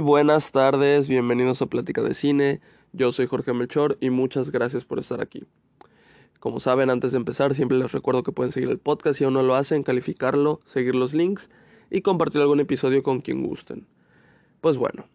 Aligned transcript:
Buenas 0.00 0.52
tardes, 0.52 1.08
bienvenidos 1.08 1.62
a 1.62 1.66
Plática 1.66 2.02
de 2.02 2.12
Cine. 2.12 2.60
Yo 2.92 3.12
soy 3.12 3.26
Jorge 3.26 3.52
Melchor 3.52 3.96
y 4.00 4.10
muchas 4.10 4.50
gracias 4.50 4.84
por 4.84 4.98
estar 4.98 5.22
aquí. 5.22 5.44
Como 6.38 6.60
saben, 6.60 6.90
antes 6.90 7.12
de 7.12 7.18
empezar, 7.18 7.54
siempre 7.54 7.78
les 7.78 7.92
recuerdo 7.92 8.22
que 8.22 8.32
pueden 8.32 8.52
seguir 8.52 8.68
el 8.68 8.78
podcast 8.78 9.18
si 9.18 9.24
aún 9.24 9.34
no 9.34 9.42
lo 9.42 9.54
hacen, 9.54 9.82
calificarlo, 9.82 10.60
seguir 10.64 10.94
los 10.94 11.14
links 11.14 11.48
y 11.90 12.02
compartir 12.02 12.40
algún 12.40 12.60
episodio 12.60 13.02
con 13.02 13.20
quien 13.20 13.42
gusten. 13.42 13.86
Pues 14.60 14.76
bueno, 14.76 15.06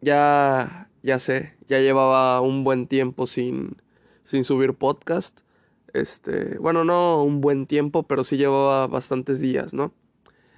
ya, 0.00 0.90
ya 1.02 1.18
sé, 1.18 1.54
ya 1.68 1.78
llevaba 1.78 2.40
un 2.40 2.64
buen 2.64 2.86
tiempo 2.86 3.26
sin, 3.26 3.76
sin 4.24 4.42
subir 4.42 4.74
podcast. 4.74 5.38
Este, 5.92 6.58
bueno, 6.58 6.82
no 6.82 7.22
un 7.22 7.40
buen 7.40 7.66
tiempo, 7.66 8.02
pero 8.04 8.24
sí 8.24 8.36
llevaba 8.36 8.86
bastantes 8.88 9.38
días, 9.38 9.72
¿no? 9.72 9.92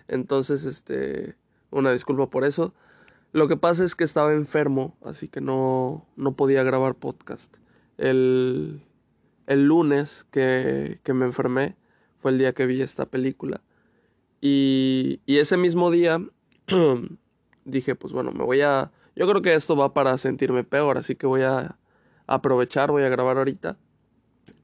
Entonces, 0.09 0.65
este, 0.65 1.35
una 1.71 1.93
disculpa 1.93 2.31
por 2.31 2.45
eso. 2.45 2.73
Lo 3.37 3.49
que 3.49 3.59
pasa 3.59 3.85
es 3.85 3.95
que 3.95 4.03
estaba 4.03 4.33
enfermo, 4.33 4.97
así 5.05 5.29
que 5.29 5.43
no, 5.43 6.07
no 6.17 6.37
podía 6.37 6.63
grabar 6.63 6.95
podcast. 6.95 7.55
El, 7.99 8.81
el 9.47 9.67
lunes 9.67 10.27
que, 10.31 11.01
que, 11.03 11.13
me 11.13 11.27
enfermé 11.27 11.77
fue 12.19 12.31
el 12.31 12.39
día 12.39 12.55
que 12.55 12.65
vi 12.65 12.81
esta 12.81 13.05
película. 13.05 13.61
Y, 14.41 15.21
y 15.27 15.37
ese 15.37 15.59
mismo 15.59 15.91
día 15.91 16.19
dije, 17.67 17.95
pues 17.95 18.15
bueno, 18.15 18.33
me 18.33 18.43
voy 18.43 18.63
a... 18.63 18.91
Yo 19.15 19.29
creo 19.29 19.43
que 19.43 19.53
esto 19.53 19.77
va 19.77 19.93
para 19.93 20.17
sentirme 20.17 20.65
peor, 20.65 20.97
así 20.97 21.15
que 21.15 21.27
voy 21.27 21.43
a 21.43 21.77
aprovechar, 22.27 22.91
voy 22.91 23.03
a 23.03 23.11
grabar 23.11 23.37
ahorita. 23.37 23.77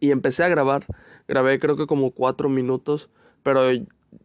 Y 0.00 0.12
empecé 0.12 0.44
a 0.44 0.48
grabar. 0.48 0.86
Grabé 1.28 1.60
creo 1.60 1.76
que 1.76 1.86
como 1.86 2.12
cuatro 2.12 2.48
minutos, 2.48 3.10
pero 3.42 3.70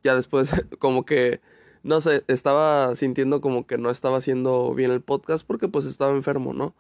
ya 0.04 0.16
después 0.16 0.52
como 0.80 1.04
que 1.06 1.42
no 1.88 2.02
sé, 2.02 2.26
estaba 2.28 2.94
sintiendo 2.98 3.40
como 3.40 3.66
que 3.66 3.78
no 3.78 3.90
estaba 3.90 4.18
haciendo 4.18 4.74
bien 4.74 4.92
el 4.92 5.02
podcast 5.02 5.48
porque 5.48 5.70
pues 5.70 5.86
estaba 5.86 6.12
enfermo, 6.12 6.54
¿no? 6.54 6.76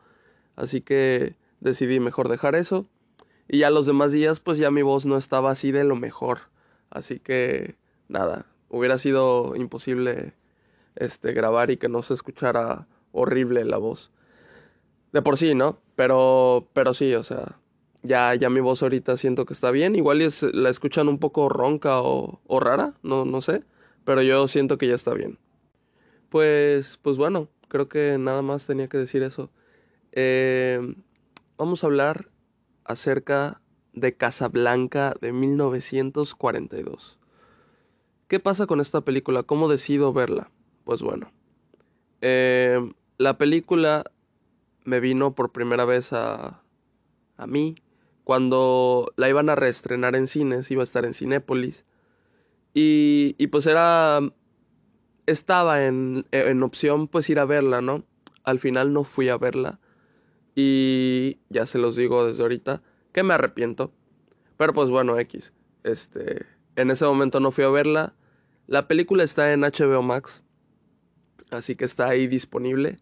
Así 0.57 0.81
que 0.81 1.35
decidí 1.61 2.01
mejor 2.01 2.27
dejar 2.27 2.55
eso. 2.55 2.85
Y 3.47 3.59
ya 3.59 3.69
los 3.69 3.85
demás 3.85 4.11
días 4.11 4.41
pues 4.41 4.57
ya 4.57 4.69
mi 4.69 4.81
voz 4.81 5.05
no 5.05 5.15
estaba 5.15 5.51
así 5.51 5.71
de 5.71 5.85
lo 5.85 5.95
mejor. 5.95 6.39
Así 6.89 7.19
que 7.19 7.75
nada, 8.09 8.47
hubiera 8.67 8.97
sido 8.97 9.55
imposible 9.55 10.33
este 10.97 11.31
grabar 11.31 11.71
y 11.71 11.77
que 11.77 11.87
no 11.87 12.01
se 12.01 12.13
escuchara 12.13 12.85
horrible 13.13 13.63
la 13.63 13.77
voz. 13.77 14.11
De 15.13 15.21
por 15.21 15.37
sí, 15.37 15.55
¿no? 15.55 15.79
Pero 15.95 16.67
pero 16.73 16.93
sí, 16.93 17.15
o 17.15 17.23
sea, 17.23 17.59
ya 18.03 18.35
ya 18.35 18.49
mi 18.49 18.59
voz 18.59 18.83
ahorita 18.83 19.15
siento 19.15 19.45
que 19.45 19.53
está 19.53 19.71
bien, 19.71 19.95
igual 19.95 20.19
la 20.19 20.69
escuchan 20.69 21.07
un 21.07 21.17
poco 21.19 21.47
ronca 21.47 22.01
o, 22.01 22.41
o 22.45 22.59
rara, 22.59 22.93
no 23.03 23.23
no 23.23 23.39
sé 23.39 23.63
pero 24.07 24.21
yo 24.21 24.47
siento 24.47 24.77
que 24.77 24.87
ya 24.87 24.95
está 24.95 25.13
bien. 25.13 25.37
Pues, 26.29 26.97
pues 27.01 27.17
bueno, 27.17 27.49
creo 27.67 27.89
que 27.89 28.17
nada 28.17 28.41
más 28.41 28.65
tenía 28.65 28.87
que 28.87 28.97
decir 28.97 29.21
eso. 29.21 29.49
Eh, 30.13 30.95
vamos 31.57 31.83
a 31.83 31.87
hablar 31.87 32.29
acerca 32.85 33.59
de 33.91 34.15
Casablanca 34.15 35.13
de 35.19 35.33
1942. 35.33 37.19
¿Qué 38.29 38.39
pasa 38.39 38.65
con 38.65 38.79
esta 38.79 39.01
película? 39.01 39.43
¿Cómo 39.43 39.67
decido 39.67 40.13
verla? 40.13 40.51
Pues 40.85 41.01
bueno, 41.01 41.29
eh, 42.21 42.79
la 43.17 43.37
película 43.37 44.09
me 44.85 45.01
vino 45.01 45.35
por 45.35 45.51
primera 45.51 45.83
vez 45.83 46.13
a, 46.13 46.61
a 47.35 47.45
mí 47.45 47.75
cuando 48.23 49.11
la 49.17 49.27
iban 49.27 49.49
a 49.49 49.55
reestrenar 49.55 50.15
en 50.15 50.27
cines, 50.27 50.71
iba 50.71 50.81
a 50.81 50.85
estar 50.85 51.03
en 51.03 51.13
Cinépolis. 51.13 51.83
Y, 52.73 53.35
y 53.37 53.47
pues 53.47 53.65
era, 53.65 54.19
estaba 55.25 55.85
en, 55.85 56.25
en 56.31 56.63
opción 56.63 57.07
pues 57.07 57.29
ir 57.29 57.39
a 57.39 57.45
verla, 57.45 57.81
¿no? 57.81 58.05
Al 58.43 58.59
final 58.59 58.93
no 58.93 59.03
fui 59.03 59.29
a 59.29 59.37
verla. 59.37 59.79
Y 60.55 61.37
ya 61.49 61.65
se 61.65 61.77
los 61.77 61.95
digo 61.95 62.25
desde 62.25 62.43
ahorita, 62.43 62.81
que 63.13 63.23
me 63.23 63.33
arrepiento. 63.33 63.91
Pero 64.57 64.73
pues 64.73 64.89
bueno, 64.89 65.19
X. 65.19 65.53
Este, 65.83 66.45
en 66.75 66.91
ese 66.91 67.05
momento 67.05 67.39
no 67.39 67.51
fui 67.51 67.63
a 67.63 67.69
verla. 67.69 68.15
La 68.67 68.87
película 68.87 69.23
está 69.23 69.53
en 69.53 69.61
HBO 69.61 70.01
Max. 70.01 70.43
Así 71.51 71.75
que 71.75 71.85
está 71.85 72.07
ahí 72.07 72.27
disponible. 72.27 72.99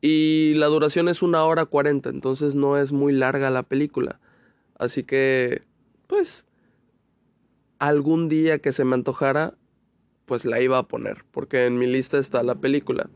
Y 0.00 0.54
la 0.54 0.66
duración 0.66 1.08
es 1.08 1.22
una 1.22 1.44
hora 1.44 1.64
cuarenta, 1.64 2.10
entonces 2.10 2.56
no 2.56 2.76
es 2.76 2.90
muy 2.92 3.12
larga 3.12 3.50
la 3.50 3.62
película. 3.62 4.20
Así 4.76 5.04
que, 5.04 5.62
pues, 6.08 6.44
algún 7.88 8.28
día 8.28 8.60
que 8.60 8.70
se 8.70 8.84
me 8.84 8.94
antojara, 8.94 9.54
pues 10.24 10.44
la 10.44 10.60
iba 10.60 10.78
a 10.78 10.86
poner, 10.86 11.24
porque 11.32 11.66
en 11.66 11.78
mi 11.78 11.88
lista 11.88 12.16
está 12.18 12.44
la 12.44 12.54
película. 12.54 13.10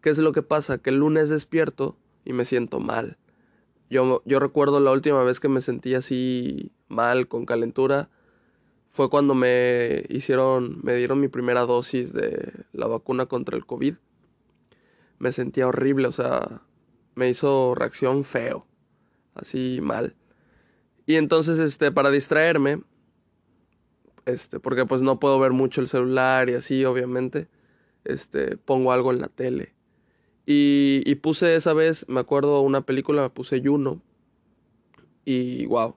¿Qué 0.00 0.10
es 0.10 0.18
lo 0.18 0.32
que 0.32 0.42
pasa? 0.42 0.78
Que 0.78 0.90
el 0.90 0.96
lunes 0.96 1.28
despierto 1.28 1.96
y 2.24 2.32
me 2.32 2.44
siento 2.44 2.80
mal. 2.80 3.18
Yo, 3.90 4.20
yo 4.24 4.40
recuerdo 4.40 4.80
la 4.80 4.90
última 4.90 5.22
vez 5.22 5.38
que 5.38 5.48
me 5.48 5.60
sentí 5.60 5.94
así 5.94 6.72
mal, 6.88 7.28
con 7.28 7.46
calentura, 7.46 8.10
fue 8.90 9.08
cuando 9.08 9.36
me 9.36 10.04
hicieron, 10.08 10.80
me 10.82 10.96
dieron 10.96 11.20
mi 11.20 11.28
primera 11.28 11.60
dosis 11.60 12.12
de 12.12 12.64
la 12.72 12.88
vacuna 12.88 13.26
contra 13.26 13.56
el 13.56 13.64
COVID. 13.64 13.94
Me 15.20 15.30
sentía 15.30 15.68
horrible, 15.68 16.08
o 16.08 16.12
sea, 16.12 16.62
me 17.14 17.28
hizo 17.28 17.76
reacción 17.76 18.24
feo, 18.24 18.66
así 19.34 19.78
mal. 19.80 20.16
Y 21.06 21.14
entonces, 21.14 21.60
este, 21.60 21.92
para 21.92 22.10
distraerme, 22.10 22.82
este, 24.26 24.60
porque 24.60 24.86
pues 24.86 25.02
no 25.02 25.18
puedo 25.20 25.38
ver 25.38 25.52
mucho 25.52 25.80
el 25.80 25.88
celular 25.88 26.48
y 26.50 26.54
así, 26.54 26.84
obviamente, 26.84 27.48
este, 28.04 28.56
pongo 28.56 28.92
algo 28.92 29.12
en 29.12 29.20
la 29.20 29.28
tele. 29.28 29.74
Y, 30.46 31.14
puse 31.16 31.56
esa 31.56 31.72
vez, 31.72 32.06
me 32.08 32.20
acuerdo 32.20 32.60
una 32.60 32.82
película, 32.82 33.30
puse 33.30 33.62
Juno, 33.64 34.02
y 35.24 35.64
wow, 35.66 35.96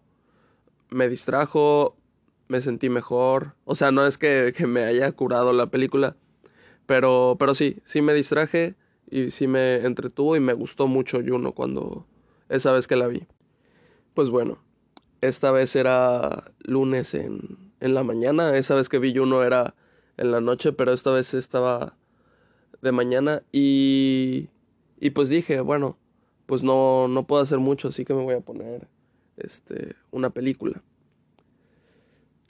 me 0.90 1.10
distrajo, 1.10 1.98
me 2.48 2.62
sentí 2.62 2.90
mejor, 2.90 3.56
o 3.66 3.76
sea, 3.76 3.92
no 3.92 4.06
es 4.06 4.18
que, 4.18 4.54
que 4.56 4.66
me 4.66 4.86
haya 4.86 5.12
curado 5.12 5.52
la 5.52 5.68
película, 5.68 6.16
pero, 6.86 7.36
pero 7.38 7.56
sí, 7.56 7.82
sí 7.84 8.02
me 8.02 8.14
distraje 8.14 8.76
y 9.12 9.32
sí 9.32 9.48
me 9.48 9.76
entretuvo 9.86 10.38
y 10.38 10.40
me 10.40 10.54
gustó 10.54 10.88
mucho 10.88 11.20
Juno 11.26 11.52
cuando 11.54 12.08
esa 12.48 12.72
vez 12.72 12.88
que 12.88 12.96
la 12.96 13.08
vi. 13.08 13.28
Pues 14.14 14.30
bueno, 14.30 14.60
esta 15.20 15.52
vez 15.52 15.76
era 15.76 16.52
lunes 16.60 17.14
en, 17.14 17.67
en 17.80 17.94
la 17.94 18.04
mañana. 18.04 18.58
Esa 18.58 18.76
vez 18.76 18.90
que 18.90 19.00
vi 19.00 19.18
uno 19.18 19.44
era 19.44 19.76
en 20.18 20.32
la 20.32 20.42
noche, 20.42 20.74
pero 20.74 20.94
esta 20.94 21.12
vez 21.12 21.34
estaba 21.34 21.96
de 22.82 22.92
mañana 22.92 23.44
y, 23.52 24.50
y 25.00 25.12
pues 25.12 25.30
dije, 25.30 25.62
bueno, 25.62 25.98
pues 26.46 26.64
no, 26.64 27.08
no 27.08 27.26
puedo 27.26 27.44
hacer 27.44 27.60
mucho, 27.60 27.90
así 27.90 28.06
que 28.06 28.14
me 28.14 28.24
voy 28.24 28.36
a 28.36 28.42
poner 28.42 28.88
este, 29.38 29.96
una 30.12 30.30
película. 30.30 30.82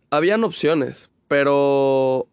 Habían 0.10 0.44
opciones, 0.44 1.10
pero, 1.28 2.28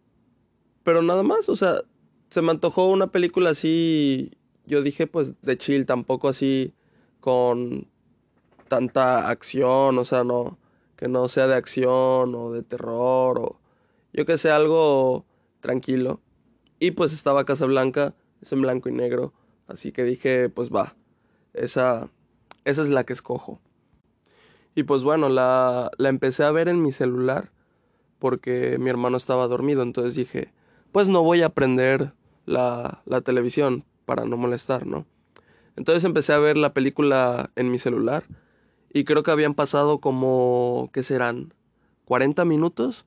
pero 0.85 1.03
nada 1.03 1.23
más, 1.23 1.49
o 1.49 1.57
sea, 1.57 1.83
se 2.31 2.43
me 2.43 2.51
antojó 2.51 2.89
una 2.91 3.09
película 3.09 3.51
así, 3.51 4.33
yo 4.67 4.83
dije 4.83 5.07
pues 5.07 5.41
de 5.43 5.59
chill, 5.59 5.87
tampoco 5.87 6.29
así 6.29 6.73
con 7.21 7.89
tanta 8.69 9.29
acción, 9.29 9.99
o 9.99 10.05
sea, 10.05 10.23
no, 10.25 10.59
que 10.97 11.09
no 11.09 11.29
sea 11.29 11.47
de 11.47 11.55
acción 11.55 12.35
o 12.35 12.53
de 12.53 12.63
terror 12.63 13.39
o 13.39 13.61
yo 14.15 14.25
que 14.27 14.39
sé, 14.39 14.51
algo 14.51 15.27
tranquilo. 15.61 16.21
Y 16.79 16.93
pues 16.93 17.13
estaba 17.13 17.45
Casablanca, 17.45 18.15
es 18.41 18.53
en 18.53 18.63
blanco 18.63 18.89
y 18.89 18.93
negro, 18.93 19.33
así 19.67 19.91
que 19.91 20.05
dije, 20.05 20.49
pues 20.49 20.71
va, 20.71 20.95
esa, 21.53 22.09
esa 22.65 22.83
es 22.83 22.91
la 22.91 23.05
que 23.05 23.13
escojo. 23.13 23.61
Y 24.77 24.85
pues 24.85 25.03
bueno, 25.03 25.29
la, 25.29 25.91
la 25.99 26.09
empecé 26.09 26.45
a 26.45 26.53
ver 26.53 26.69
en 26.69 26.81
mi 26.81 26.93
celular 26.93 27.51
porque 28.19 28.79
mi 28.79 28.89
hermano 28.89 29.17
estaba 29.17 29.49
dormido, 29.49 29.83
entonces 29.83 30.15
dije, 30.15 30.53
pues 30.93 31.09
no 31.09 31.23
voy 31.23 31.43
a 31.43 31.49
prender 31.49 32.13
la, 32.47 33.03
la 33.07 33.21
televisión 33.21 33.85
para 34.05 34.25
no 34.25 34.37
molestar, 34.37 34.87
¿no? 34.87 35.07
Entonces 35.77 36.05
empecé 36.05 36.33
a 36.33 36.39
ver 36.39 36.57
la 36.57 36.73
película 36.73 37.51
en 37.57 37.71
mi 37.71 37.79
celular 37.79 38.25
y 38.95 39.05
creo 39.05 39.25
que 39.25 39.33
habían 39.33 39.55
pasado 39.55 39.99
como, 39.99 40.89
¿qué 40.93 41.03
serán? 41.03 41.53
40 42.05 42.45
minutos 42.45 43.05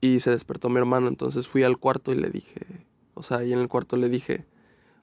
y 0.00 0.20
se 0.20 0.30
despertó 0.30 0.68
mi 0.68 0.78
hermano. 0.78 1.08
Entonces 1.08 1.48
fui 1.48 1.64
al 1.64 1.76
cuarto 1.76 2.12
y 2.12 2.14
le 2.14 2.30
dije, 2.30 2.86
o 3.14 3.24
sea, 3.24 3.38
ahí 3.38 3.52
en 3.52 3.58
el 3.58 3.68
cuarto 3.68 3.96
le 3.96 4.08
dije, 4.08 4.46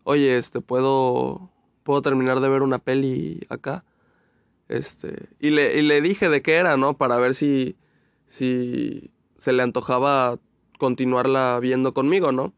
oye, 0.05 0.37
este, 0.37 0.61
¿puedo, 0.61 1.51
puedo 1.83 2.01
terminar 2.01 2.39
de 2.39 2.47
ver 2.47 2.61
una 2.61 2.79
peli 2.79 3.45
acá? 3.49 3.83
Este, 4.69 5.27
y 5.37 5.49
le, 5.49 5.77
y 5.77 5.81
le 5.81 5.99
dije 6.01 6.29
de 6.29 6.41
qué 6.41 6.53
era, 6.55 6.77
¿no? 6.77 6.95
Para 6.95 7.17
ver 7.17 7.35
si, 7.35 7.75
si 8.27 9.11
se 9.37 9.51
le 9.51 9.63
antojaba 9.63 10.39
continuarla 10.79 11.59
viendo 11.59 11.93
conmigo, 11.93 12.31
¿no? 12.31 12.53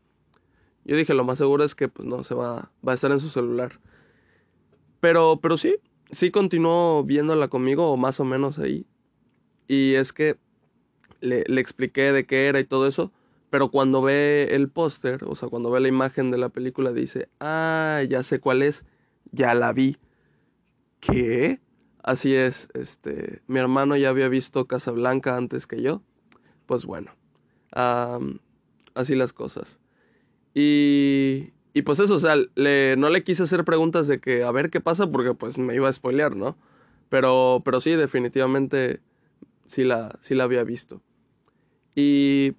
Yo 0.85 0.95
dije, 0.95 1.15
lo 1.15 1.23
más 1.23 1.39
seguro 1.39 1.63
es 1.63 1.73
que 1.73 1.87
pues 1.87 2.07
no, 2.07 2.23
se 2.23 2.35
va, 2.35 2.69
va 2.87 2.91
a 2.91 2.95
estar 2.95 3.11
en 3.11 3.19
su 3.19 3.29
celular. 3.29 3.79
Pero, 4.99 5.39
pero 5.41 5.57
sí, 5.57 5.77
sí 6.13 6.31
continuó 6.31 7.03
viéndola 7.03 7.47
conmigo, 7.47 7.91
o 7.91 7.97
más 7.97 8.19
o 8.19 8.25
menos 8.25 8.59
ahí. 8.59 8.85
Y 9.67 9.95
es 9.95 10.13
que 10.13 10.37
le, 11.21 11.43
le, 11.47 11.61
expliqué 11.61 12.11
de 12.11 12.25
qué 12.25 12.47
era 12.47 12.59
y 12.59 12.65
todo 12.65 12.87
eso, 12.87 13.11
Pero 13.49 13.69
cuando 13.69 14.01
ve 14.01 14.49
el 14.51 14.69
póster, 14.69 15.23
o 15.25 15.35
sea, 15.35 15.49
cuando 15.49 15.69
ve 15.69 15.79
la 15.79 15.87
imagen 15.87 16.31
de 16.31 16.39
la 16.39 16.49
película, 16.49 16.91
dice, 16.91 17.29
ah, 17.39 18.01
ya 18.09 18.23
sé 18.23 18.39
cuál 18.39 18.63
es, 18.63 18.83
ya 19.31 19.53
la 19.53 19.73
vi. 19.73 19.97
¿Qué? 20.99 21.59
Así 22.03 22.35
es, 22.35 22.67
este, 22.73 23.41
mi 23.47 23.59
hermano 23.59 23.95
ya 23.95 24.09
había 24.09 24.27
visto 24.27 24.65
Casablanca 24.65 25.37
antes 25.37 25.67
que 25.67 25.81
yo. 25.81 26.01
Pues 26.65 26.85
bueno, 26.85 27.11
así 27.71 29.15
las 29.15 29.31
cosas. 29.31 29.79
Y, 30.53 31.53
y 31.73 31.81
pues 31.81 31.99
eso, 31.99 32.15
o 32.15 32.19
sea, 32.19 32.35
no 32.35 33.09
le 33.09 33.23
quise 33.23 33.43
hacer 33.43 33.65
preguntas 33.65 34.07
de 34.07 34.19
que 34.19 34.43
a 34.43 34.51
ver 34.51 34.69
qué 34.69 34.79
pasa 34.79 35.09
porque 35.09 35.33
pues 35.33 35.57
me 35.57 35.73
iba 35.73 35.89
a 35.89 35.93
spoilear, 35.93 36.35
¿no? 36.35 36.55
Pero, 37.09 37.61
pero 37.65 37.81
sí, 37.81 37.91
definitivamente 37.95 39.01
sí 39.65 39.83
la, 39.83 40.17
sí 40.21 40.35
la 40.35 40.43
había 40.43 40.63
visto. 40.63 41.01
Y 41.95 42.53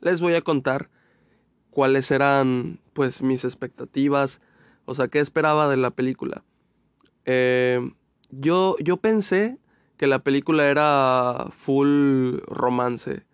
les 0.00 0.20
voy 0.20 0.34
a 0.34 0.42
contar 0.42 0.90
cuáles 1.70 2.10
eran 2.10 2.80
pues 2.92 3.22
mis 3.22 3.44
expectativas, 3.44 4.42
o 4.84 4.94
sea, 4.94 5.08
qué 5.08 5.20
esperaba 5.20 5.68
de 5.68 5.78
la 5.78 5.90
película. 5.90 6.44
Eh, 7.24 7.80
yo, 8.30 8.76
yo 8.78 8.98
pensé 8.98 9.58
que 9.96 10.06
la 10.06 10.18
película 10.18 10.68
era 10.68 11.46
full 11.64 12.38
romance, 12.46 13.24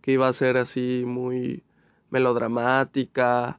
que 0.00 0.12
iba 0.12 0.26
a 0.26 0.32
ser 0.32 0.56
así 0.56 1.04
muy 1.06 1.64
melodramática 2.08 3.58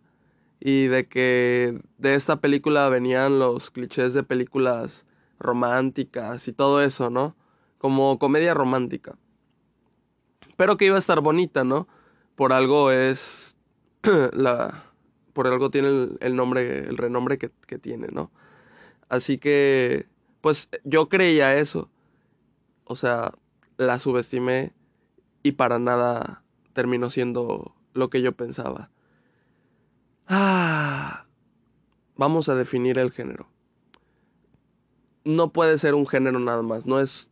y 0.59 0.87
de 0.87 1.07
que 1.07 1.79
de 1.97 2.15
esta 2.15 2.37
película 2.37 2.89
venían 2.89 3.39
los 3.39 3.71
clichés 3.71 4.13
de 4.13 4.23
películas 4.23 5.05
románticas 5.39 6.47
y 6.47 6.53
todo 6.53 6.81
eso, 6.81 7.09
¿no? 7.09 7.35
Como 7.77 8.17
comedia 8.19 8.53
romántica. 8.53 9.17
Pero 10.57 10.77
que 10.77 10.85
iba 10.85 10.95
a 10.95 10.99
estar 10.99 11.21
bonita, 11.21 11.63
¿no? 11.63 11.87
Por 12.35 12.53
algo 12.53 12.91
es 12.91 13.55
la 14.33 14.85
por 15.35 15.47
algo 15.47 15.69
tiene 15.69 16.11
el, 16.21 16.35
nombre, 16.37 16.87
el 16.87 16.95
renombre 16.95 17.37
que, 17.37 17.51
que 17.67 17.77
tiene, 17.77 18.07
¿no? 18.07 18.31
Así 19.09 19.37
que, 19.37 20.07
pues 20.39 20.69
yo 20.85 21.09
creía 21.09 21.57
eso. 21.57 21.89
O 22.85 22.95
sea, 22.95 23.33
la 23.75 23.99
subestimé 23.99 24.71
y 25.43 25.51
para 25.51 25.77
nada 25.77 26.41
terminó 26.71 27.09
siendo 27.09 27.75
lo 27.93 28.09
que 28.09 28.21
yo 28.21 28.31
pensaba. 28.31 28.89
Ah, 30.27 31.25
vamos 32.15 32.49
a 32.49 32.55
definir 32.55 32.97
el 32.97 33.11
género. 33.11 33.47
No 35.23 35.51
puede 35.51 35.77
ser 35.77 35.93
un 35.93 36.07
género 36.07 36.39
nada 36.39 36.61
más. 36.61 36.85
No 36.85 36.99
es, 36.99 37.31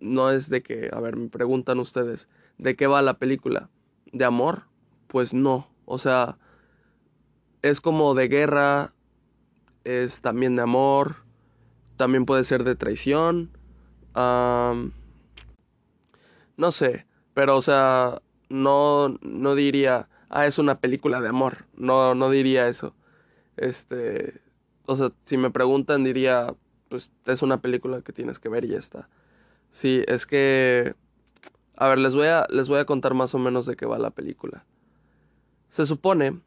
no 0.00 0.30
es 0.30 0.48
de 0.48 0.62
que, 0.62 0.90
a 0.92 1.00
ver, 1.00 1.16
me 1.16 1.28
preguntan 1.28 1.78
ustedes, 1.78 2.28
¿de 2.58 2.76
qué 2.76 2.86
va 2.86 3.02
la 3.02 3.18
película? 3.18 3.70
¿De 4.12 4.24
amor? 4.24 4.64
Pues 5.08 5.34
no. 5.34 5.68
O 5.84 5.98
sea, 5.98 6.38
es 7.62 7.80
como 7.80 8.14
de 8.14 8.28
guerra, 8.28 8.92
es 9.84 10.20
también 10.20 10.56
de 10.56 10.62
amor, 10.62 11.16
también 11.96 12.26
puede 12.26 12.44
ser 12.44 12.64
de 12.64 12.74
traición. 12.76 13.50
no 14.14 14.92
sé, 16.72 17.06
pero 17.34 17.56
o 17.56 17.62
sea, 17.62 18.22
no, 18.48 19.16
no 19.22 19.54
diría, 19.54 20.08
ah, 20.34 20.46
es 20.46 20.58
una 20.58 20.80
película 20.80 21.20
de 21.20 21.28
amor. 21.28 21.64
No, 21.76 22.14
no 22.14 22.28
diría 22.28 22.68
eso. 22.68 22.94
Este, 23.56 24.40
o 24.84 24.96
sea, 24.96 25.12
si 25.26 25.38
me 25.38 25.50
preguntan 25.50 26.02
diría, 26.02 26.54
pues 26.88 27.10
es 27.26 27.40
una 27.42 27.60
película 27.60 28.02
que 28.02 28.12
tienes 28.12 28.40
que 28.40 28.48
ver 28.48 28.64
y 28.64 28.68
ya 28.68 28.78
está. 28.78 29.08
Sí, 29.70 30.02
es 30.08 30.26
que, 30.26 30.94
a 31.76 31.88
ver, 31.88 31.98
les 31.98 32.14
voy 32.14 32.26
a, 32.26 32.46
les 32.50 32.68
voy 32.68 32.78
a 32.80 32.84
contar 32.84 33.14
más 33.14 33.34
o 33.34 33.38
menos 33.38 33.64
de 33.64 33.76
qué 33.76 33.86
va 33.86 33.98
la 33.98 34.10
película. 34.10 34.64
Se 35.68 35.86
supone 35.86 36.40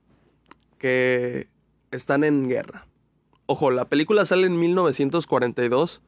que 0.77 1.47
están 1.91 2.23
en 2.25 2.47
guerra. 2.49 2.87
Ojo, 3.45 3.71
la 3.71 3.85
película 3.85 4.25
sale 4.25 4.47
en 4.47 4.59
1942, 4.59 6.01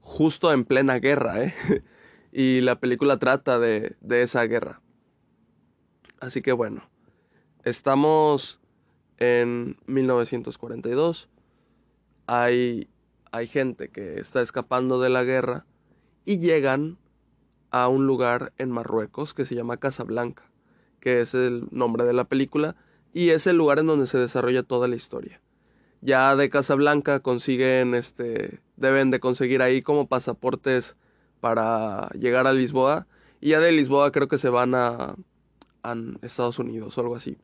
justo 0.00 0.52
en 0.52 0.64
plena 0.64 0.98
guerra, 0.98 1.44
¿eh? 1.44 1.54
y 2.32 2.62
la 2.62 2.80
película 2.80 3.18
trata 3.18 3.60
de, 3.60 3.94
de 4.00 4.22
esa 4.22 4.42
guerra. 4.42 4.80
Así 6.20 6.42
que 6.42 6.50
bueno, 6.50 6.82
estamos 7.66 8.60
en 9.18 9.76
1942. 9.86 11.28
Hay, 12.28 12.88
hay 13.32 13.46
gente 13.48 13.88
que 13.88 14.20
está 14.20 14.40
escapando 14.40 15.00
de 15.00 15.10
la 15.10 15.24
guerra 15.24 15.66
y 16.24 16.38
llegan 16.38 16.96
a 17.72 17.88
un 17.88 18.06
lugar 18.06 18.52
en 18.56 18.70
Marruecos 18.70 19.34
que 19.34 19.44
se 19.44 19.56
llama 19.56 19.78
Casablanca, 19.78 20.44
que 21.00 21.20
es 21.20 21.34
el 21.34 21.66
nombre 21.72 22.04
de 22.04 22.12
la 22.12 22.24
película 22.24 22.76
y 23.12 23.30
es 23.30 23.48
el 23.48 23.56
lugar 23.56 23.80
en 23.80 23.86
donde 23.86 24.06
se 24.06 24.18
desarrolla 24.18 24.62
toda 24.62 24.86
la 24.86 24.94
historia. 24.94 25.40
Ya 26.02 26.36
de 26.36 26.48
Casablanca 26.50 27.18
consiguen 27.18 27.96
este 27.96 28.60
deben 28.76 29.10
de 29.10 29.18
conseguir 29.18 29.60
ahí 29.60 29.82
como 29.82 30.06
pasaportes 30.06 30.96
para 31.40 32.10
llegar 32.10 32.46
a 32.46 32.52
Lisboa 32.52 33.08
y 33.40 33.50
ya 33.50 33.60
de 33.60 33.72
Lisboa 33.72 34.12
creo 34.12 34.28
que 34.28 34.38
se 34.38 34.50
van 34.50 34.76
a 34.76 35.16
Estados 36.22 36.60
Unidos 36.60 36.96
o 36.96 37.00
algo 37.00 37.16
así. 37.16 37.36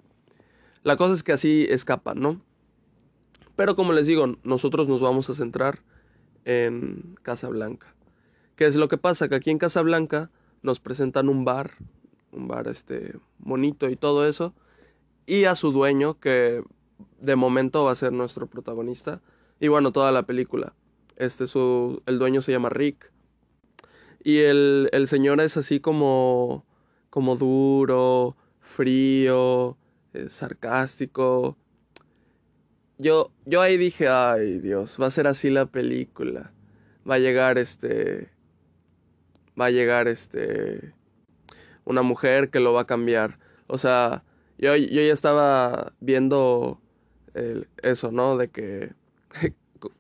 La 0.82 0.96
cosa 0.96 1.14
es 1.14 1.23
que 1.23 1.32
así 1.32 1.67
escapan, 1.69 2.20
¿no? 2.20 2.40
Pero 3.56 3.76
como 3.76 3.93
les 3.93 4.06
digo, 4.06 4.38
nosotros 4.43 4.88
nos 4.88 5.00
vamos 5.00 5.29
a 5.31 5.34
centrar 5.34 5.81
en 6.44 7.17
Casablanca. 7.23 7.94
¿Qué 8.56 8.67
es 8.67 8.76
lo 8.76 8.88
que 8.88 8.99
pasa? 8.99 9.29
Que 9.29 9.37
aquí 9.37 9.50
en 9.50 9.58
Casablanca 9.58 10.31
nos 10.62 10.81
presentan 10.81 11.29
un 11.29 11.44
bar, 11.44 11.73
un 12.32 12.49
bar 12.49 12.69
este 12.69 13.14
bonito 13.38 13.88
y 13.90 13.96
todo 13.96 14.26
eso, 14.26 14.55
y 15.26 15.44
a 15.44 15.55
su 15.55 15.73
dueño 15.73 16.19
que 16.19 16.62
de 17.20 17.37
momento 17.37 17.84
va 17.84 17.93
a 17.93 17.96
ser 17.96 18.12
nuestro 18.12 18.46
protagonista 18.46 19.20
y 19.61 19.69
bueno, 19.69 19.93
toda 19.93 20.12
la 20.12 20.25
película. 20.25 20.75
Este 21.17 21.46
su 21.46 22.02
el 22.06 22.19
dueño 22.19 22.43
se 22.43 22.52
llama 22.52 22.69
Rick 22.69 23.12
y 24.25 24.38
el, 24.38 24.88
el 24.93 25.08
señor 25.08 25.40
es 25.40 25.56
así 25.56 25.79
como 25.81 26.64
como 27.11 27.37
duro, 27.37 28.37
frío, 28.61 29.76
eh, 30.14 30.28
sarcástico. 30.28 31.56
Yo, 32.98 33.32
yo 33.46 33.60
ahí 33.60 33.76
dije, 33.76 34.08
ay 34.08 34.58
Dios, 34.60 34.98
va 35.00 35.06
a 35.06 35.10
ser 35.10 35.26
así 35.26 35.50
la 35.50 35.66
película. 35.66 36.52
Va 37.08 37.16
a 37.16 37.18
llegar 37.18 37.58
este... 37.58 38.30
Va 39.60 39.66
a 39.66 39.70
llegar 39.70 40.08
este... 40.08 40.94
Una 41.84 42.02
mujer 42.02 42.50
que 42.50 42.60
lo 42.60 42.72
va 42.72 42.82
a 42.82 42.86
cambiar. 42.86 43.38
O 43.66 43.78
sea, 43.78 44.24
yo, 44.58 44.76
yo 44.76 45.02
ya 45.02 45.12
estaba 45.12 45.92
viendo 46.00 46.81
eso, 47.82 48.12
¿no? 48.12 48.36
De 48.36 48.48
que... 48.48 48.92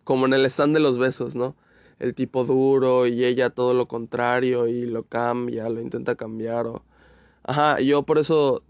Como 0.04 0.26
en 0.26 0.34
el 0.34 0.46
stand 0.46 0.74
de 0.74 0.80
los 0.80 0.98
besos, 0.98 1.34
¿no? 1.34 1.56
El 1.98 2.14
tipo 2.14 2.44
duro 2.44 3.06
y 3.06 3.24
ella 3.24 3.50
todo 3.50 3.74
lo 3.74 3.88
contrario 3.88 4.68
y 4.68 4.86
lo 4.86 5.04
cambia, 5.04 5.68
lo 5.68 5.80
intenta 5.80 6.14
cambiar 6.14 6.66
o 6.66 6.84
Ajá, 7.44 7.80
yo 7.80 8.04
por 8.04 8.18
eso, 8.18 8.62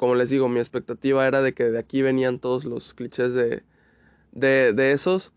como 0.00 0.14
les 0.14 0.30
digo, 0.30 0.48
mi 0.48 0.60
expectativa 0.60 1.26
era 1.26 1.42
de 1.42 1.52
que 1.52 1.64
de 1.64 1.78
aquí 1.78 2.00
venían 2.00 2.38
todos 2.38 2.64
los 2.64 2.94
clichés 2.94 3.34
de, 3.34 3.64
de, 4.32 4.72
de 4.72 4.92
esos. 4.92 5.30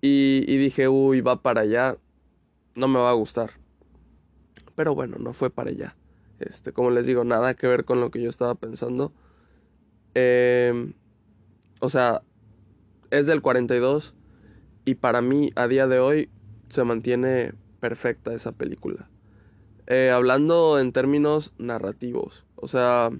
Y, 0.00 0.44
y 0.46 0.58
dije, 0.58 0.86
uy, 0.86 1.22
va 1.22 1.42
para 1.42 1.62
allá, 1.62 1.98
no 2.76 2.86
me 2.86 3.00
va 3.00 3.10
a 3.10 3.14
gustar. 3.14 3.54
Pero 4.76 4.94
bueno, 4.94 5.16
no 5.18 5.32
fue 5.32 5.50
para 5.50 5.70
allá. 5.70 5.96
Este, 6.38 6.72
como 6.72 6.92
les 6.92 7.06
digo, 7.06 7.24
nada 7.24 7.54
que 7.54 7.66
ver 7.66 7.84
con 7.84 8.00
lo 8.00 8.12
que 8.12 8.22
yo 8.22 8.30
estaba 8.30 8.54
pensando. 8.54 9.12
Eh, 10.14 10.92
o 11.80 11.88
sea, 11.88 12.22
es 13.10 13.26
del 13.26 13.42
42 13.42 14.14
y 14.84 14.94
para 14.94 15.20
mí 15.20 15.50
a 15.56 15.66
día 15.66 15.88
de 15.88 15.98
hoy 15.98 16.30
se 16.68 16.84
mantiene 16.84 17.54
perfecta 17.80 18.32
esa 18.34 18.52
película. 18.52 19.10
Eh, 19.88 20.12
hablando 20.14 20.78
en 20.78 20.92
términos 20.92 21.52
narrativos, 21.58 22.44
o 22.54 22.68
sea, 22.68 23.10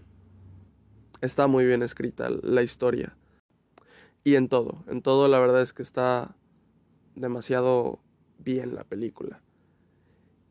está 1.20 1.46
muy 1.46 1.64
bien 1.64 1.82
escrita 1.82 2.28
la 2.30 2.62
historia. 2.62 3.16
Y 4.25 4.35
en 4.35 4.49
todo, 4.49 4.85
en 4.88 5.02
todo 5.02 5.28
la 5.28 5.38
verdad 5.38 5.62
es 5.62 5.73
que 5.73 5.82
está 5.82 6.35
demasiado 7.14 8.00
bien 8.38 8.75
la 8.75 8.85
película. 8.85 9.40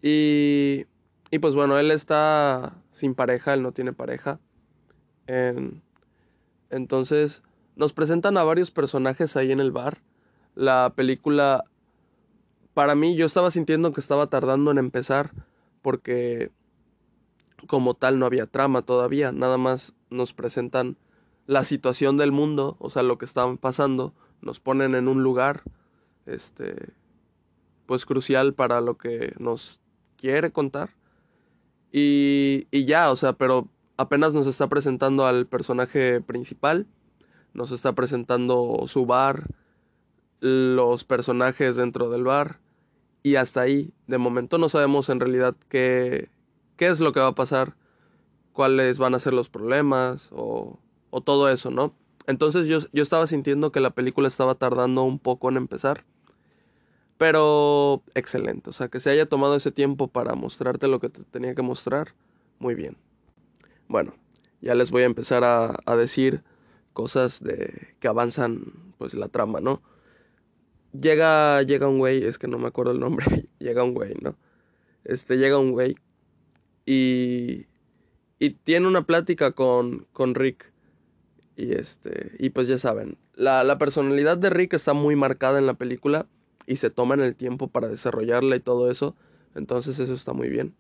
Y, 0.02 0.86
y 1.32 1.40
pues 1.40 1.56
bueno, 1.56 1.78
él 1.78 1.92
está 1.92 2.74
sin 2.92 3.16
pareja, 3.16 3.54
él 3.54 3.64
no 3.64 3.72
tiene 3.72 3.94
pareja. 3.94 4.40
entonces 6.70 7.44
nos 7.76 7.94
presentan 7.94 8.38
a 8.38 8.44
varios 8.44 8.72
personajes 8.72 9.36
ahí 9.36 9.52
en 9.52 9.60
el 9.60 9.72
bar. 9.72 10.02
La 10.56 10.94
película, 10.96 11.66
para 12.74 12.96
mí, 12.96 13.16
yo 13.18 13.26
estaba 13.26 13.52
sintiendo 13.52 13.92
que 13.92 14.00
estaba 14.00 14.28
tardando 14.28 14.72
en 14.72 14.78
empezar 14.78 15.32
porque 15.82 16.52
como 17.68 17.94
tal 17.94 18.20
no 18.20 18.26
había 18.26 18.48
trama 18.48 18.82
todavía, 18.82 19.32
nada 19.32 19.58
más 19.58 19.94
nos 20.10 20.34
presentan 20.34 20.98
la 21.48 21.64
situación 21.64 22.18
del 22.18 22.32
mundo, 22.32 22.76
o 22.80 22.90
sea, 22.90 23.04
lo 23.04 23.18
que 23.18 23.26
estaban 23.26 23.58
pasando, 23.58 24.14
nos 24.42 24.60
ponen 24.60 24.96
en 24.96 25.08
un 25.08 25.24
lugar, 25.24 25.64
este, 26.26 26.94
pues 27.86 28.06
crucial 28.06 28.54
para 28.54 28.82
lo 28.82 28.98
que 28.98 29.34
nos 29.40 29.80
quiere 30.18 30.52
contar. 30.52 30.92
Y, 31.92 32.68
y 32.72 32.86
ya, 32.86 33.12
o 33.12 33.16
sea, 33.16 33.34
pero 33.34 33.70
apenas 33.98 34.34
nos 34.34 34.48
está 34.48 34.68
presentando 34.68 35.26
al 35.26 35.46
personaje 35.48 36.22
principal, 36.22 36.88
nos 37.54 37.72
está 37.72 37.94
presentando 37.94 38.84
su 38.88 39.06
bar, 39.06 39.48
los 40.42 41.04
personajes 41.04 41.76
dentro 41.76 42.10
del 42.10 42.24
bar, 42.24 42.60
y 43.24 43.38
hasta 43.38 43.62
ahí, 43.62 43.92
de 44.08 44.18
momento 44.18 44.58
no 44.58 44.70
sabemos 44.70 45.10
en 45.10 45.20
realidad 45.20 45.56
qué, 45.70 46.30
qué 46.78 46.88
es 46.88 47.00
lo 47.00 47.14
que 47.14 47.20
va 47.20 47.28
a 47.28 47.36
pasar, 47.36 47.76
cuáles 48.54 48.98
van 48.98 49.16
a 49.16 49.20
ser 49.20 49.34
los 49.34 49.50
problemas 49.50 50.30
o, 50.32 50.80
o 51.10 51.22
todo 51.22 51.50
eso, 51.50 51.72
¿no? 51.72 51.94
Entonces 52.28 52.68
yo, 52.68 52.80
yo 52.92 53.04
estaba 53.04 53.28
sintiendo 53.28 53.72
que 53.72 53.80
la 53.80 53.92
película 53.92 54.28
estaba 54.28 54.56
tardando 54.56 55.04
un 55.04 55.20
poco 55.20 55.50
en 55.50 55.58
empezar. 55.58 56.06
Pero 57.18 58.04
excelente, 58.14 58.70
o 58.70 58.74
sea, 58.74 58.90
que 58.90 59.00
se 59.00 59.10
haya 59.10 59.26
tomado 59.28 59.56
ese 59.56 59.72
tiempo 59.72 60.10
para 60.10 60.36
mostrarte 60.36 60.88
lo 60.90 61.00
que 61.00 61.10
te 61.10 61.24
tenía 61.24 61.56
que 61.56 61.62
mostrar, 61.62 62.14
muy 62.60 62.76
bien. 62.76 62.98
Bueno, 63.88 64.16
ya 64.62 64.76
les 64.76 64.92
voy 64.92 65.04
a 65.04 65.06
empezar 65.06 65.44
a, 65.46 65.78
a 65.86 65.96
decir 65.96 66.44
cosas 66.94 67.42
de 67.42 67.96
que 68.00 68.08
avanzan 68.10 68.74
pues 68.98 69.14
la 69.14 69.30
trama, 69.30 69.62
¿no? 69.62 69.82
Llega 70.92 71.62
llega 71.64 71.88
un 71.88 72.00
güey, 72.00 72.24
es 72.26 72.38
que 72.38 72.48
no 72.48 72.58
me 72.58 72.68
acuerdo 72.68 72.92
el 72.92 73.00
nombre, 73.00 73.26
llega 73.60 73.84
un 73.84 73.94
güey, 73.94 74.16
¿no? 74.22 74.38
Este 75.06 75.38
llega 75.38 75.58
un 75.58 75.72
güey 75.72 75.96
y 76.86 77.66
y 78.40 78.52
tiene 78.52 78.88
una 78.88 79.06
plática 79.06 79.52
con 79.52 80.08
con 80.14 80.36
Rick 80.36 80.72
y 81.56 81.74
este 81.74 82.32
y 82.40 82.50
pues 82.50 82.68
ya 82.68 82.78
saben, 82.78 83.18
la 83.36 83.64
la 83.64 83.78
personalidad 83.78 84.38
de 84.38 84.50
Rick 84.50 84.74
está 84.74 84.94
muy 84.94 85.16
marcada 85.16 85.60
en 85.60 85.66
la 85.66 85.76
película 85.76 86.28
y 86.68 86.78
se 86.78 86.90
toman 86.90 87.20
el 87.20 87.36
tiempo 87.36 87.68
para 87.68 87.88
desarrollarla 87.88 88.56
y 88.56 88.60
todo 88.60 88.90
eso. 88.92 89.16
Entonces 89.56 90.00
eso 90.00 90.14
está 90.14 90.34
muy 90.34 90.50
bien. 90.50 90.76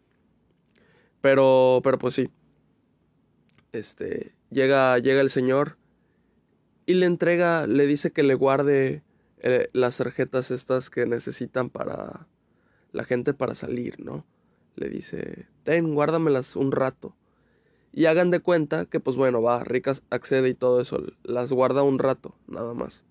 Pero, 1.22 1.82
pero 1.84 1.98
pues 1.98 2.14
sí. 2.16 2.30
Este, 3.72 4.34
llega, 4.52 4.98
llega 5.00 5.22
el 5.22 5.30
señor 5.30 5.78
y 6.86 6.94
le 6.94 7.06
entrega, 7.06 7.68
le 7.68 7.88
dice 7.88 8.12
que 8.12 8.24
le 8.24 8.36
guarde 8.36 9.04
eh, 9.40 9.70
las 9.74 9.98
tarjetas 9.98 10.52
estas 10.52 10.90
que 10.90 11.06
necesitan 11.06 11.70
para 11.70 12.28
la 12.92 13.04
gente 13.04 13.34
para 13.34 13.56
salir, 13.56 14.00
¿no? 14.00 14.26
Le 14.76 14.90
dice, 14.90 15.48
ten, 15.66 15.94
guárdamelas 15.94 16.56
un 16.56 16.72
rato. 16.72 17.14
Y 17.92 18.06
hagan 18.06 18.32
de 18.32 18.40
cuenta 18.40 18.86
que, 18.86 19.02
pues 19.02 19.18
bueno, 19.18 19.42
va, 19.42 19.66
Ricas 19.66 20.04
accede 20.10 20.48
y 20.48 20.54
todo 20.54 20.80
eso, 20.80 21.04
las 21.24 21.52
guarda 21.52 21.84
un 21.84 22.00
rato, 22.00 22.36
nada 22.48 22.74
más 22.74 23.04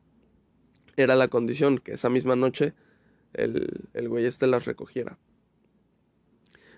era 0.96 1.16
la 1.16 1.28
condición 1.28 1.78
que 1.78 1.92
esa 1.92 2.08
misma 2.08 2.36
noche 2.36 2.74
el, 3.32 3.88
el 3.94 4.08
güey 4.08 4.26
este 4.26 4.46
las 4.46 4.64
recogiera. 4.64 5.18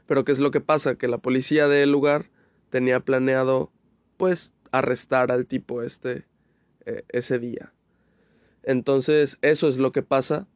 Pero 0.06 0.25
¿qué 0.25 0.33
es 0.33 0.38
lo 0.38 0.50
que 0.50 0.61
pasa? 0.61 0.97
Que 0.97 1.09
la 1.09 1.18
policía 1.18 1.68
del 1.68 1.90
lugar 1.90 2.30
tenía 2.71 3.00
planeado, 3.00 3.71
pues, 4.16 4.52
arrestar 4.71 5.33
al 5.33 5.47
tipo 5.47 5.83
este 5.83 6.25
eh, 6.85 7.04
ese 7.09 7.38
día. 7.38 7.73
Entonces, 8.62 9.38
eso 9.42 9.68
es 9.68 9.76
lo 9.76 9.92
que 9.92 10.02
pasa 10.02 10.47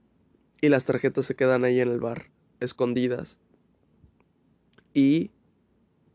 y 0.60 0.68
las 0.68 0.84
tarjetas 0.84 1.26
se 1.26 1.36
quedan 1.36 1.64
ahí 1.64 1.80
en 1.80 1.88
el 1.88 2.00
bar, 2.00 2.30
escondidas. 2.60 3.38
Y 4.94 5.30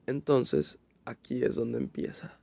entonces, 0.07 0.77
aquí 1.05 1.43
es 1.43 1.55
donde 1.55 1.77
empieza. 1.77 2.37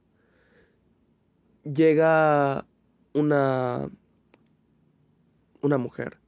Llega 1.65 2.67
una 3.13 3.91
una 5.63 5.79
mujer. 5.79 6.19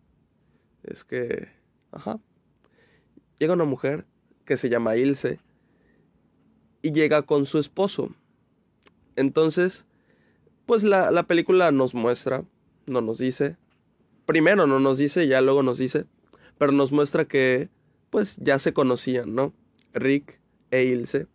Es 0.83 1.05
que, 1.05 1.49
ajá. 1.93 2.19
Llega 3.39 3.53
una 3.53 3.65
mujer 3.65 4.07
que 4.45 4.57
se 4.57 4.69
llama 4.69 4.97
Ilse 4.97 5.41
y 6.83 6.93
llega 6.93 7.23
con 7.23 7.45
su 7.45 7.59
esposo. 7.59 8.15
Entonces, 9.17 9.87
pues 10.67 10.85
la, 10.85 11.11
la 11.11 11.25
película 11.25 11.71
nos 11.73 11.95
muestra, 11.95 12.45
no 12.87 13.01
nos 13.01 13.19
dice, 13.19 13.57
primero 14.27 14.67
no 14.67 14.81
nos 14.81 14.99
dice, 14.99 15.27
ya 15.27 15.41
luego 15.41 15.63
nos 15.63 15.79
dice, 15.79 16.07
pero 16.59 16.73
nos 16.73 16.93
muestra 16.93 17.27
que, 17.27 17.69
pues 18.11 18.37
ya 18.37 18.59
se 18.59 18.73
conocían, 18.73 19.35
¿no? 19.35 19.53
Rick 19.95 20.41
e 20.71 20.85
Ilse. 20.85 21.27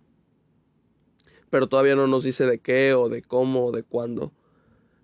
Pero 1.49 1.67
todavía 1.67 1.95
no 1.95 2.07
nos 2.07 2.23
dice 2.23 2.45
de 2.45 2.59
qué 2.59 2.93
o 2.93 3.09
de 3.09 3.23
cómo 3.23 3.67
o 3.67 3.71
de 3.71 3.83
cuándo. 3.83 4.31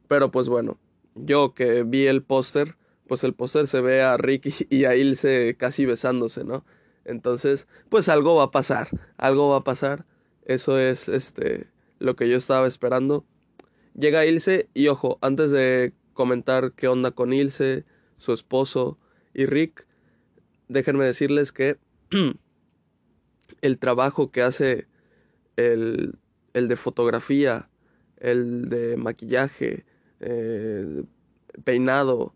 Pero 0.08 0.30
pues 0.30 0.48
bueno, 0.48 0.78
yo 1.16 1.54
que 1.54 1.84
vi 1.84 2.06
el 2.06 2.22
póster, 2.22 2.76
pues 3.08 3.24
el 3.24 3.34
póster 3.34 3.68
se 3.68 3.82
ve 3.82 4.02
a 4.02 4.18
Rick 4.18 4.68
y 4.70 4.86
a 4.86 4.96
Ilse 4.96 5.56
casi 5.58 5.86
besándose, 5.86 6.44
¿no? 6.44 6.64
Entonces, 7.06 7.68
pues 7.90 8.10
algo 8.10 8.36
va 8.36 8.44
a 8.44 8.52
pasar, 8.52 8.90
algo 9.18 9.50
va 9.50 9.58
a 9.58 9.64
pasar. 9.64 10.06
Eso 10.46 10.78
es 10.78 11.08
este 11.08 11.68
lo 12.00 12.16
que 12.16 12.30
yo 12.30 12.38
estaba 12.38 12.68
esperando. 12.68 13.26
Llega 13.98 14.26
Ilse 14.26 14.70
y 14.74 14.88
ojo, 14.90 15.18
antes 15.22 15.52
de 15.52 15.94
comentar 16.14 16.74
qué 16.74 16.88
onda 16.88 17.12
con 17.12 17.34
Ilse, 17.34 17.86
su 18.18 18.34
esposo 18.34 18.98
y 19.34 19.46
Rick, 19.46 19.86
déjenme 20.68 21.06
decirles 21.06 21.52
que 21.52 21.78
el 23.66 23.80
trabajo 23.80 24.32
que 24.32 24.42
hace 24.42 24.88
el, 25.56 26.18
el 26.54 26.68
de 26.68 26.76
fotografía, 26.76 27.70
el 28.18 28.70
de 28.70 28.98
maquillaje, 28.98 29.86
eh, 30.20 31.04
peinado, 31.64 32.34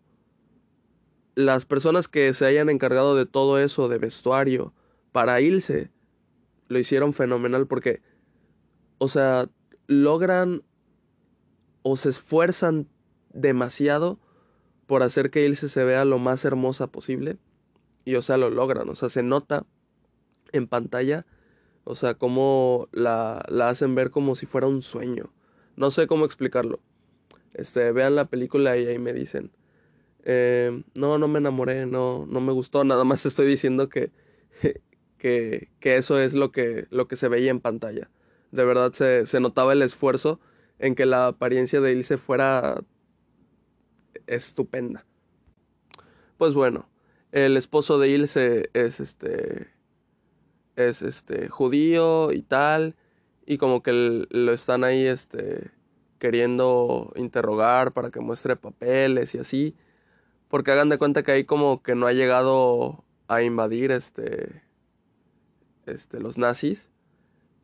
las 1.36 1.66
personas 1.66 2.08
que 2.08 2.34
se 2.34 2.46
hayan 2.46 2.70
encargado 2.70 3.16
de 3.16 3.26
todo 3.26 3.60
eso, 3.60 3.88
de 3.88 3.98
vestuario, 3.98 4.74
para 5.12 5.42
Ilse, 5.42 5.90
lo 6.68 6.80
hicieron 6.80 7.14
fenomenal 7.14 7.66
porque, 7.66 8.02
o 8.98 9.08
sea, 9.08 9.50
logran 9.88 10.64
o 11.82 11.96
se 11.96 12.10
esfuerzan 12.10 12.88
demasiado 13.34 14.20
por 14.86 15.04
hacer 15.04 15.30
que 15.30 15.46
Ilse 15.46 15.70
se 15.70 15.84
vea 15.84 16.04
lo 16.04 16.20
más 16.20 16.44
hermosa 16.46 16.88
posible. 16.88 17.38
Y, 18.06 18.16
o 18.16 18.22
sea, 18.22 18.38
lo 18.38 18.50
logran, 18.50 18.90
o 18.90 18.96
sea, 18.96 19.10
se 19.10 19.24
nota 19.24 19.66
en 20.52 20.68
pantalla, 20.68 21.26
o 21.84 21.96
sea, 21.96 22.16
cómo 22.16 22.88
la, 22.92 23.46
la 23.50 23.70
hacen 23.70 23.96
ver 23.96 24.12
como 24.12 24.36
si 24.36 24.46
fuera 24.46 24.68
un 24.68 24.82
sueño. 24.82 25.32
No 25.76 25.92
sé 25.92 26.08
cómo 26.08 26.26
explicarlo. 26.26 26.80
Este, 27.54 27.92
vean 27.92 28.16
la 28.16 28.26
película 28.26 28.78
y 28.78 28.86
ahí 28.86 29.00
me 29.00 29.14
dicen. 29.14 29.52
Eh, 30.24 30.84
no, 30.94 31.18
no 31.18 31.28
me 31.28 31.40
enamoré, 31.40 31.86
no, 31.86 32.26
no 32.28 32.42
me 32.42 32.52
gustó, 32.52 32.84
nada 32.84 33.04
más 33.04 33.26
estoy 33.26 33.48
diciendo 33.48 33.90
que, 33.90 34.12
que, 35.18 35.70
que 35.80 35.96
eso 35.98 36.20
es 36.20 36.34
lo 36.34 36.52
que, 36.52 36.88
lo 36.90 37.08
que 37.08 37.16
se 37.16 37.28
veía 37.30 37.52
en 37.52 37.62
pantalla. 37.62 38.10
De 38.52 38.66
verdad 38.66 38.94
se, 38.94 39.26
se 39.26 39.40
notaba 39.40 39.74
el 39.74 39.82
esfuerzo 39.82 40.40
en 40.78 40.96
que 40.96 41.06
la 41.06 41.28
apariencia 41.28 41.82
de 41.82 41.94
Ilse 41.94 42.18
fuera 42.18 42.84
estupenda. 44.28 45.06
Pues 46.38 46.54
bueno, 46.54 46.90
el 47.32 47.58
esposo 47.58 48.00
de 48.00 48.10
Ilse 48.10 48.70
es 48.74 49.00
este 49.00 49.68
es 50.80 51.02
este 51.02 51.50
judío 51.50 52.32
y 52.32 52.42
tal 52.42 52.96
y 53.46 53.58
como 53.58 53.84
que 53.84 54.26
lo 54.30 54.54
están 54.54 54.84
ahí 54.84 55.06
este 55.06 55.72
queriendo 56.20 57.14
interrogar 57.16 57.94
para 57.94 58.12
que 58.12 58.20
muestre 58.20 58.56
papeles 58.56 59.36
y 59.36 59.40
así 59.40 59.76
porque 60.50 60.72
hagan 60.72 60.90
de 60.90 60.98
cuenta 60.98 61.24
que 61.24 61.32
ahí 61.32 61.44
como 61.46 61.82
que 61.84 61.96
no 61.96 62.08
ha 62.08 62.14
llegado 62.14 63.04
a 63.28 63.44
invadir 63.44 63.92
este. 63.92 64.64
Este, 65.86 66.20
los 66.20 66.38
nazis. 66.38 66.90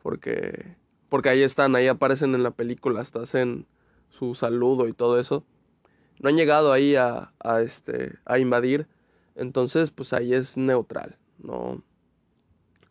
Porque. 0.02 0.78
Porque 1.10 1.30
ahí 1.30 1.42
están, 1.42 1.76
ahí 1.76 1.88
aparecen 1.88 2.36
en 2.36 2.44
la 2.44 2.52
película, 2.52 3.02
hasta 3.02 3.22
hacen 3.22 3.68
su 4.10 4.36
saludo 4.36 4.88
y 4.88 4.94
todo 4.94 5.20
eso. 5.20 5.44
No 6.20 6.30
han 6.30 6.38
llegado 6.38 6.72
ahí 6.72 6.96
a, 6.96 7.34
a 7.40 7.62
este. 7.62 8.20
a 8.26 8.38
invadir. 8.38 8.88
Entonces, 9.36 9.92
pues 9.92 10.14
ahí 10.14 10.34
es 10.34 10.56
neutral. 10.56 11.18
No. 11.40 11.82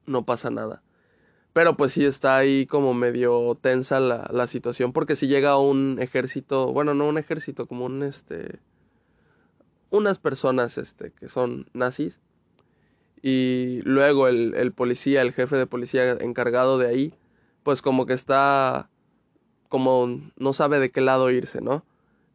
No 0.07 0.25
pasa 0.25 0.51
nada. 0.51 0.83
Pero 1.53 1.77
pues 1.77 1.93
sí 1.93 2.05
está 2.05 2.37
ahí 2.37 2.67
como 2.67 2.95
medio 2.95 3.57
tensa 3.61 4.01
la, 4.01 4.29
la 4.33 4.47
situación. 4.47 4.93
Porque 4.93 5.17
si 5.17 5.29
llega 5.29 5.59
un 5.59 5.99
ejército. 6.01 6.73
Bueno, 6.73 6.95
no 6.95 7.09
un 7.09 7.19
ejército, 7.19 7.67
como 7.67 7.87
un 7.87 8.03
este 8.03 8.61
unas 9.97 10.19
personas 10.19 10.77
este, 10.77 11.13
que 11.13 11.29
son 11.29 11.69
nazis. 11.73 12.21
Y 13.23 13.81
luego 13.85 14.29
el, 14.29 14.55
el 14.55 14.73
policía, 14.73 15.23
el 15.23 15.33
jefe 15.33 15.57
de 15.57 15.67
policía 15.67 16.11
encargado 16.21 16.79
de 16.79 16.89
ahí, 16.89 17.15
pues 17.63 17.81
como 17.81 18.05
que 18.05 18.13
está, 18.13 18.91
como 19.69 20.21
no 20.37 20.53
sabe 20.53 20.79
de 20.79 20.91
qué 20.91 21.01
lado 21.01 21.31
irse, 21.31 21.61
¿no? 21.61 21.85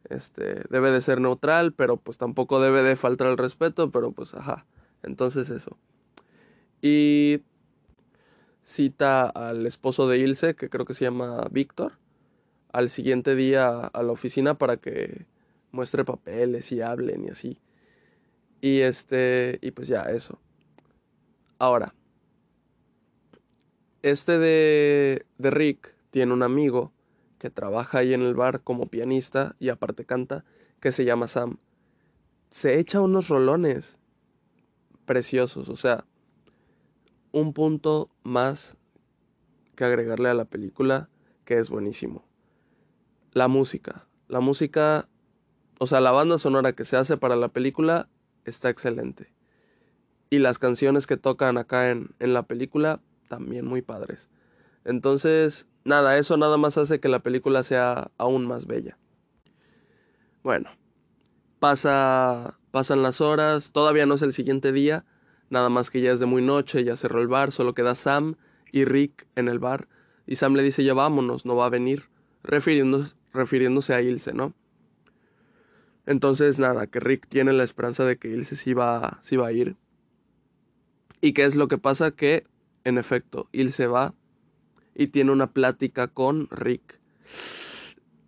Este, 0.08 0.64
debe 0.70 0.90
de 0.90 1.00
ser 1.02 1.20
neutral, 1.20 1.72
pero 1.74 1.98
pues 1.98 2.18
tampoco 2.18 2.60
debe 2.60 2.82
de 2.82 2.96
faltar 2.96 3.28
el 3.28 3.38
respeto, 3.38 3.90
pero 3.90 4.12
pues 4.12 4.34
ajá. 4.34 4.66
Entonces 5.02 5.50
eso. 5.50 5.76
Y 6.82 7.42
cita 8.70 9.28
al 9.28 9.66
esposo 9.66 10.06
de 10.08 10.18
Ilse, 10.18 10.54
que 10.54 10.70
creo 10.70 10.86
que 10.86 10.94
se 10.94 11.04
llama 11.04 11.46
Víctor, 11.50 11.98
al 12.72 12.88
siguiente 12.88 13.34
día 13.34 13.80
a 13.80 14.02
la 14.04 14.12
oficina 14.12 14.54
para 14.54 14.76
que 14.76 15.26
muestre 15.72 16.04
papeles 16.04 16.70
y 16.70 16.80
hablen 16.80 17.24
y 17.24 17.30
así. 17.30 17.58
Y 18.60 18.80
este, 18.80 19.58
y 19.60 19.72
pues 19.72 19.88
ya, 19.88 20.02
eso. 20.02 20.38
Ahora, 21.58 21.94
este 24.02 24.38
de, 24.38 25.26
de 25.38 25.50
Rick 25.50 25.92
tiene 26.10 26.32
un 26.32 26.44
amigo 26.44 26.92
que 27.38 27.50
trabaja 27.50 27.98
ahí 27.98 28.14
en 28.14 28.22
el 28.22 28.34
bar 28.34 28.62
como 28.62 28.86
pianista 28.86 29.56
y 29.58 29.70
aparte 29.70 30.04
canta, 30.04 30.44
que 30.80 30.92
se 30.92 31.04
llama 31.04 31.26
Sam. 31.26 31.58
Se 32.50 32.78
echa 32.78 33.00
unos 33.00 33.28
rolones 33.28 33.98
preciosos, 35.06 35.68
o 35.68 35.76
sea, 35.76 36.04
un 37.32 37.52
punto 37.52 38.10
más 38.22 38.76
que 39.76 39.84
agregarle 39.84 40.28
a 40.28 40.34
la 40.34 40.44
película 40.44 41.08
que 41.44 41.58
es 41.58 41.70
buenísimo. 41.70 42.24
La 43.32 43.48
música. 43.48 44.06
La 44.28 44.40
música, 44.40 45.08
o 45.78 45.86
sea, 45.86 46.00
la 46.00 46.10
banda 46.10 46.38
sonora 46.38 46.74
que 46.74 46.84
se 46.84 46.96
hace 46.96 47.16
para 47.16 47.36
la 47.36 47.48
película 47.48 48.08
está 48.44 48.68
excelente. 48.68 49.32
Y 50.30 50.38
las 50.38 50.58
canciones 50.58 51.06
que 51.06 51.16
tocan 51.16 51.58
acá 51.58 51.90
en, 51.90 52.14
en 52.18 52.34
la 52.34 52.44
película 52.44 53.00
también 53.28 53.66
muy 53.66 53.82
padres. 53.82 54.28
Entonces, 54.84 55.68
nada, 55.84 56.18
eso 56.18 56.36
nada 56.36 56.56
más 56.56 56.78
hace 56.78 57.00
que 57.00 57.08
la 57.08 57.20
película 57.20 57.62
sea 57.62 58.10
aún 58.18 58.46
más 58.46 58.66
bella. 58.66 58.98
Bueno, 60.42 60.70
pasa, 61.58 62.58
pasan 62.70 63.02
las 63.02 63.20
horas, 63.20 63.72
todavía 63.72 64.06
no 64.06 64.14
es 64.14 64.22
el 64.22 64.32
siguiente 64.32 64.72
día, 64.72 65.04
nada 65.50 65.68
más 65.68 65.90
que 65.90 66.00
ya 66.00 66.12
es 66.12 66.20
de 66.20 66.26
muy 66.26 66.42
noche, 66.42 66.84
ya 66.84 66.96
cerró 66.96 67.20
el 67.20 67.28
bar, 67.28 67.52
solo 67.52 67.74
queda 67.74 67.94
Sam 67.94 68.36
y 68.72 68.84
Rick 68.84 69.26
en 69.36 69.48
el 69.48 69.58
bar, 69.58 69.88
y 70.26 70.36
Sam 70.36 70.54
le 70.54 70.62
dice 70.62 70.84
ya 70.84 70.94
vámonos, 70.94 71.44
no 71.44 71.56
va 71.56 71.66
a 71.66 71.70
venir, 71.70 72.04
refiriéndose, 72.42 73.14
refiriéndose 73.34 73.94
a 73.94 74.00
Ilse, 74.00 74.32
¿no? 74.32 74.54
Entonces, 76.06 76.58
nada, 76.58 76.86
que 76.86 76.98
Rick 76.98 77.28
tiene 77.28 77.52
la 77.52 77.64
esperanza 77.64 78.04
de 78.04 78.16
que 78.16 78.28
Ilse 78.28 78.56
sí 78.56 78.72
va, 78.72 79.20
sí 79.22 79.36
va 79.36 79.48
a 79.48 79.52
ir. 79.52 79.76
¿Y 81.20 81.34
qué 81.34 81.44
es 81.44 81.54
lo 81.54 81.68
que 81.68 81.78
pasa? 81.78 82.12
Que, 82.12 82.46
en 82.84 82.96
efecto, 82.96 83.48
Ilse 83.52 83.86
va 83.86 84.14
y 84.94 85.08
tiene 85.08 85.30
una 85.30 85.52
plática 85.52 86.08
con 86.08 86.48
Rick. 86.50 86.98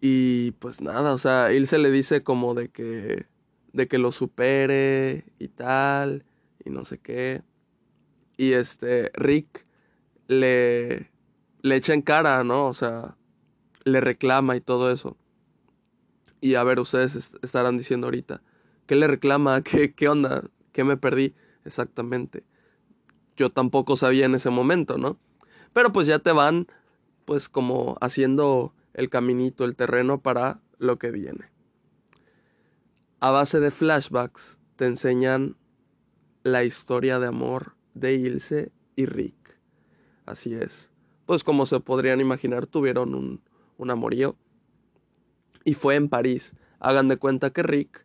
Y 0.00 0.52
pues 0.52 0.80
nada, 0.80 1.12
o 1.12 1.18
sea, 1.18 1.52
Ilse 1.52 1.78
le 1.78 1.90
dice 1.90 2.22
como 2.22 2.54
de 2.54 2.68
que 2.68 3.26
de 3.72 3.88
que 3.88 3.98
lo 3.98 4.12
supere 4.12 5.24
y 5.38 5.48
tal 5.48 6.24
y 6.64 6.70
no 6.70 6.84
sé 6.84 6.98
qué. 6.98 7.42
Y 8.36 8.52
este 8.52 9.10
Rick 9.14 9.66
le 10.28 11.12
le 11.62 11.76
echa 11.76 11.94
en 11.94 12.02
cara, 12.02 12.44
¿no? 12.44 12.66
O 12.66 12.74
sea, 12.74 13.16
le 13.84 14.00
reclama 14.00 14.56
y 14.56 14.60
todo 14.60 14.90
eso. 14.90 15.16
Y 16.40 16.56
a 16.56 16.64
ver, 16.64 16.80
ustedes 16.80 17.34
estarán 17.40 17.78
diciendo 17.78 18.08
ahorita, 18.08 18.42
¿qué 18.86 18.96
le 18.96 19.06
reclama? 19.06 19.62
¿Qué, 19.62 19.94
qué 19.94 20.08
onda? 20.08 20.44
¿Qué 20.72 20.84
me 20.84 20.96
perdí? 20.96 21.34
Exactamente. 21.64 22.44
Yo 23.36 23.50
tampoco 23.50 23.96
sabía 23.96 24.26
en 24.26 24.34
ese 24.34 24.50
momento, 24.50 24.98
¿no? 24.98 25.18
Pero 25.72 25.92
pues 25.92 26.06
ya 26.06 26.18
te 26.18 26.32
van, 26.32 26.66
pues 27.24 27.48
como 27.48 27.96
haciendo 28.00 28.74
el 28.92 29.08
caminito, 29.08 29.64
el 29.64 29.76
terreno 29.76 30.20
para 30.20 30.60
lo 30.78 30.98
que 30.98 31.12
viene. 31.12 31.50
A 33.20 33.30
base 33.30 33.60
de 33.60 33.70
flashbacks 33.70 34.58
te 34.76 34.86
enseñan 34.86 35.56
la 36.42 36.64
historia 36.64 37.18
de 37.18 37.28
amor 37.28 37.74
de 37.94 38.14
Ilse 38.14 38.72
y 38.96 39.06
Rick. 39.06 39.58
Así 40.26 40.54
es. 40.54 40.90
Pues 41.26 41.44
como 41.44 41.66
se 41.66 41.80
podrían 41.80 42.20
imaginar, 42.20 42.66
tuvieron 42.66 43.14
un, 43.14 43.40
un 43.78 43.90
amorío. 43.90 44.36
Y 45.64 45.74
fue 45.74 45.94
en 45.94 46.08
París. 46.08 46.54
Hagan 46.80 47.08
de 47.08 47.16
cuenta 47.16 47.50
que 47.50 47.62
Rick 47.62 48.04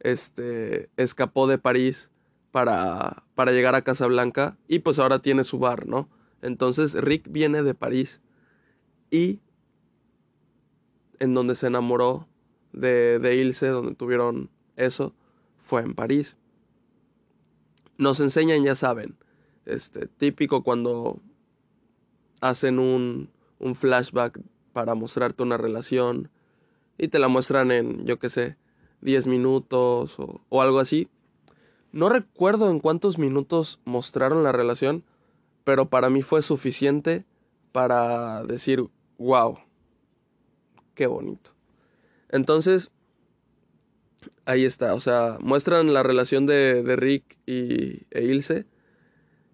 este, 0.00 0.90
escapó 0.96 1.46
de 1.46 1.58
París 1.58 2.10
para, 2.50 3.24
para 3.34 3.52
llegar 3.52 3.74
a 3.74 3.82
Casablanca 3.82 4.56
y 4.66 4.80
pues 4.80 4.98
ahora 4.98 5.20
tiene 5.20 5.44
su 5.44 5.58
bar, 5.58 5.86
¿no? 5.86 6.08
Entonces 6.42 6.94
Rick 6.94 7.30
viene 7.30 7.62
de 7.62 7.74
París 7.74 8.20
y 9.10 9.40
en 11.18 11.34
donde 11.34 11.54
se 11.54 11.66
enamoró 11.66 12.26
de, 12.72 13.18
de 13.18 13.36
Ilse, 13.36 13.68
donde 13.68 13.94
tuvieron 13.94 14.50
eso, 14.76 15.14
fue 15.64 15.82
en 15.82 15.94
París. 15.94 16.36
Nos 18.00 18.18
enseñan, 18.18 18.64
ya 18.64 18.74
saben, 18.74 19.14
este, 19.66 20.06
típico 20.06 20.62
cuando 20.62 21.20
hacen 22.40 22.78
un, 22.78 23.28
un 23.58 23.74
flashback 23.74 24.40
para 24.72 24.94
mostrarte 24.94 25.42
una 25.42 25.58
relación 25.58 26.30
y 26.96 27.08
te 27.08 27.18
la 27.18 27.28
muestran 27.28 27.70
en, 27.70 28.06
yo 28.06 28.18
qué 28.18 28.30
sé, 28.30 28.56
10 29.02 29.26
minutos 29.26 30.18
o, 30.18 30.40
o 30.48 30.62
algo 30.62 30.78
así. 30.78 31.10
No 31.92 32.08
recuerdo 32.08 32.70
en 32.70 32.80
cuántos 32.80 33.18
minutos 33.18 33.80
mostraron 33.84 34.44
la 34.44 34.52
relación, 34.52 35.04
pero 35.64 35.90
para 35.90 36.08
mí 36.08 36.22
fue 36.22 36.40
suficiente 36.40 37.26
para 37.70 38.42
decir, 38.44 38.88
wow, 39.18 39.58
qué 40.94 41.06
bonito. 41.06 41.50
Entonces, 42.30 42.92
ahí 44.50 44.64
está, 44.64 44.94
o 44.94 45.00
sea, 45.00 45.38
muestran 45.40 45.92
la 45.92 46.02
relación 46.02 46.46
de, 46.46 46.82
de 46.82 46.96
Rick 46.96 47.38
y, 47.46 48.06
e 48.10 48.24
Ilse, 48.24 48.66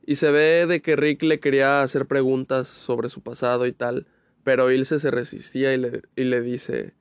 y 0.06 0.16
se 0.16 0.30
ve 0.30 0.66
de 0.66 0.80
que 0.80 0.96
Rick 0.96 1.22
le 1.22 1.40
quería 1.40 1.82
hacer 1.82 2.06
preguntas 2.06 2.68
sobre 2.68 3.08
su 3.08 3.20
pasado 3.22 3.66
y 3.66 3.72
tal, 3.72 4.06
pero 4.44 4.70
Ilse 4.70 4.98
se 4.98 5.10
resistía 5.10 5.74
y 5.74 5.78
le, 5.78 6.02
y 6.14 6.24
le 6.24 6.40
dice, 6.40 6.94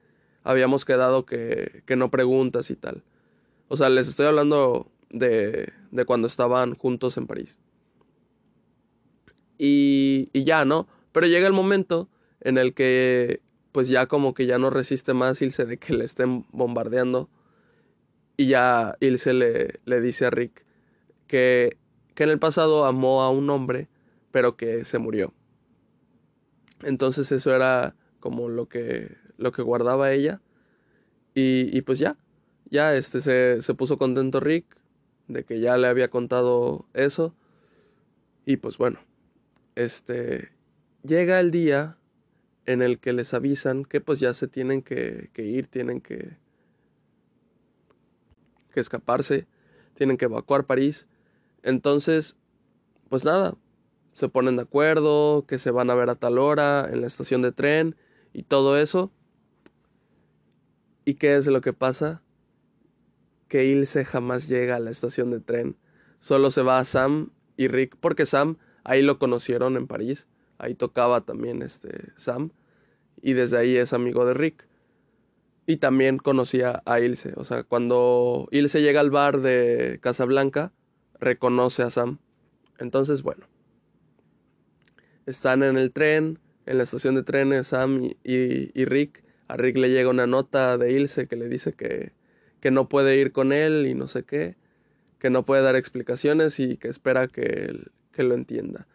habíamos 0.44 0.86
quedado 0.86 1.26
que, 1.26 1.84
que 1.86 1.96
no 1.96 2.10
preguntas 2.10 2.70
y 2.72 2.76
tal. 2.76 3.04
O 3.68 3.78
sea, 3.78 3.90
les 3.90 4.08
estoy 4.08 4.26
hablando 4.26 4.92
de, 5.10 5.72
de 5.92 6.06
cuando 6.06 6.28
estaban 6.28 6.76
juntos 6.76 7.18
en 7.18 7.28
París. 7.28 7.60
Y, 9.58 10.30
y 10.34 10.44
ya, 10.44 10.66
¿no? 10.66 10.88
Pero 11.12 11.28
llega 11.28 11.48
el 11.48 11.54
momento 11.54 12.10
en 12.42 12.58
el 12.58 12.74
que 12.74 13.42
pues 13.72 13.88
ya 13.88 14.08
como 14.08 14.34
que 14.34 14.46
ya 14.46 14.58
no 14.58 14.70
resiste 14.70 15.14
más 15.14 15.42
Ilse 15.42 15.66
de 15.66 15.78
que 15.78 15.94
le 15.94 16.06
estén 16.06 16.46
bombardeando. 16.52 17.30
Y 18.38 18.48
ya 18.48 18.96
Ilse 19.00 19.34
le, 19.34 19.80
le 19.86 20.02
dice 20.02 20.26
a 20.26 20.30
Rick 20.30 20.66
que, 21.28 21.78
que 22.14 22.24
en 22.24 22.30
el 22.30 22.40
pasado 22.40 22.86
amó 22.86 23.24
a 23.24 23.30
un 23.30 23.50
hombre, 23.50 23.88
pero 24.32 24.58
que 24.58 24.84
se 24.86 25.00
murió. 25.00 25.34
Entonces 26.84 27.32
eso 27.32 27.56
era 27.56 27.96
como 28.20 28.50
lo 28.50 28.68
que, 28.68 29.16
lo 29.38 29.52
que 29.52 29.62
guardaba 29.62 30.12
ella. 30.12 30.42
Y, 31.34 31.76
y 31.76 31.82
pues 31.82 32.00
ya, 32.00 32.18
ya 32.70 32.96
este, 32.96 33.22
se, 33.22 33.62
se 33.62 33.74
puso 33.74 33.98
contento 33.98 34.40
Rick 34.40 34.66
de 35.28 35.44
que 35.44 35.60
ya 35.60 35.78
le 35.78 35.88
había 35.88 36.10
contado 36.10 36.86
eso. 36.94 37.34
Y 38.46 38.58
pues 38.58 38.78
bueno, 38.78 39.00
este, 39.76 40.50
llega 41.04 41.40
el 41.40 41.52
día 41.52 41.98
en 42.66 42.82
el 42.82 43.00
que 43.00 43.14
les 43.14 43.34
avisan 43.34 43.86
que 43.86 44.02
pues 44.02 44.20
ya 44.20 44.34
se 44.34 44.48
tienen 44.48 44.82
que, 44.82 45.30
que 45.34 45.44
ir, 45.44 45.68
tienen 45.68 46.02
que, 46.02 46.38
que 48.76 48.80
escaparse, 48.80 49.48
tienen 49.96 50.18
que 50.18 50.26
evacuar 50.26 50.66
París. 50.66 51.08
Entonces, 51.64 52.38
pues 53.10 53.26
nada, 53.26 53.56
se 54.14 54.30
ponen 54.30 54.58
de 54.58 54.62
acuerdo, 54.62 55.46
que 55.48 55.58
se 55.58 55.72
van 55.72 55.90
a 55.90 55.96
ver 55.96 56.12
a 56.12 56.16
tal 56.16 56.38
hora 56.38 56.88
en 56.92 57.02
la 57.02 57.08
estación 57.08 57.42
de 57.42 57.52
tren 57.52 57.96
y 58.34 58.44
todo 58.44 58.78
eso. 58.78 59.12
¿Y 61.06 61.16
qué 61.16 61.36
es 61.36 61.48
lo 61.48 61.62
que 61.62 61.74
pasa? 61.74 62.22
Que 63.48 63.66
Ilse 63.66 64.06
jamás 64.06 64.48
llega 64.48 64.76
a 64.76 64.80
la 64.80 64.92
estación 64.92 65.32
de 65.32 65.40
tren. 65.40 65.76
Solo 66.20 66.52
se 66.52 66.62
va 66.62 66.78
a 66.78 66.86
Sam 66.86 67.32
y 67.58 67.68
Rick, 67.68 67.96
porque 68.00 68.28
Sam 68.28 68.58
ahí 68.84 69.02
lo 69.02 69.18
conocieron 69.18 69.76
en 69.76 69.88
París 69.88 70.28
ahí 70.58 70.76
tocaba 70.76 71.22
también 71.22 71.62
este 71.62 72.14
Sam 72.18 72.52
y 73.22 73.34
desde 73.34 73.58
ahí 73.58 73.78
es 73.78 73.94
amigo 73.94 74.26
de 74.26 74.34
Rick. 74.34 74.68
Y 75.68 75.78
también 75.78 76.18
conocía 76.18 76.84
a 76.86 77.00
Ilse, 77.00 77.34
o 77.38 77.44
sea, 77.44 77.64
cuando 77.64 78.48
Ilse 78.52 78.82
llega 78.82 79.00
al 79.00 79.10
bar 79.10 79.42
de 79.42 80.00
Casablanca, 80.02 80.72
reconoce 81.20 81.82
a 81.82 81.90
Sam. 81.90 82.20
Entonces, 82.78 83.24
bueno, 83.24 83.48
están 85.26 85.64
en 85.64 85.78
el 85.78 85.92
tren, 85.92 86.40
en 86.66 86.78
la 86.78 86.84
estación 86.84 87.16
de 87.16 87.24
trenes, 87.24 87.68
Sam 87.68 88.12
y, 88.24 88.80
y, 88.80 88.86
Rick. 88.86 89.24
A 89.48 89.58
Rick 89.58 89.78
le 89.78 89.90
llega 89.90 90.10
una 90.10 90.28
nota 90.28 90.78
de 90.78 90.92
Ilse 90.92 91.28
que 91.28 91.36
le 91.36 91.48
dice 91.48 91.74
que, 91.74 92.14
que 92.60 92.72
no 92.72 92.90
puede 92.90 93.18
ir 93.18 93.32
con 93.32 93.54
él 93.54 93.86
y 93.88 93.94
no 93.94 94.08
sé 94.08 94.24
qué, 94.24 94.56
que 95.20 95.30
no 95.30 95.46
puede 95.46 95.64
dar 95.64 95.76
explicaciones 95.76 96.60
y 96.60 96.78
que 96.78 96.90
espera 96.90 97.28
que, 97.28 97.90
que 98.12 98.24
lo 98.24 98.36
entienda. 98.36 98.88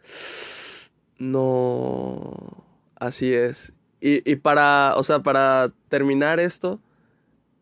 No, 1.17 2.65
así 2.95 3.33
es. 3.33 3.73
Y, 4.01 4.29
y 4.29 4.35
para, 4.37 4.95
o 4.97 5.03
sea, 5.03 5.19
para 5.23 5.71
terminar 5.89 6.39
esto, 6.39 6.81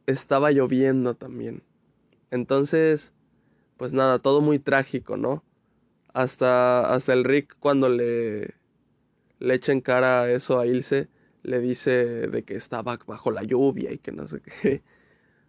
estaba 0.08 0.52
lloviendo 0.52 1.16
también. 1.16 1.64
Entonces, 2.32 3.14
pues 3.78 3.94
nada, 3.94 4.20
todo 4.20 4.42
muy 4.42 4.60
trágico, 4.60 5.18
¿no? 5.18 5.44
Hasta, 6.14 6.94
hasta 6.94 7.14
el 7.14 7.24
Rick 7.24 7.56
cuando 7.60 7.90
le, 7.90 8.56
le 9.40 9.54
echa 9.54 9.72
en 9.72 9.82
cara 9.82 10.32
eso 10.32 10.60
a 10.60 10.68
Ilse, 10.68 11.10
le 11.44 11.60
dice 11.60 11.92
de 12.28 12.44
que 12.44 12.56
estaba 12.56 12.98
bajo 13.06 13.32
la 13.32 13.44
lluvia 13.44 13.92
y 13.92 14.00
que 14.00 14.12
no 14.12 14.28
sé 14.28 14.42
qué. 14.42 14.84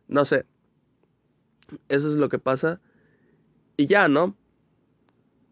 No 0.09 0.25
sé. 0.25 0.45
Eso 1.89 2.09
es 2.09 2.17
lo 2.17 2.29
que 2.29 2.41
pasa. 2.41 2.81
Y 3.77 3.87
ya, 3.87 4.09
¿no? 4.09 4.35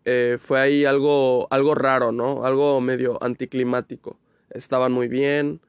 Eh, 0.04 0.38
fue 0.40 0.60
ahí 0.60 0.84
algo, 0.84 1.46
algo 1.50 1.76
raro, 1.76 2.10
¿no? 2.10 2.44
Algo 2.44 2.80
medio 2.80 3.22
anticlimático. 3.22 4.18
Estaban 4.58 4.92
muy 4.92 5.08
bien, 5.08 5.60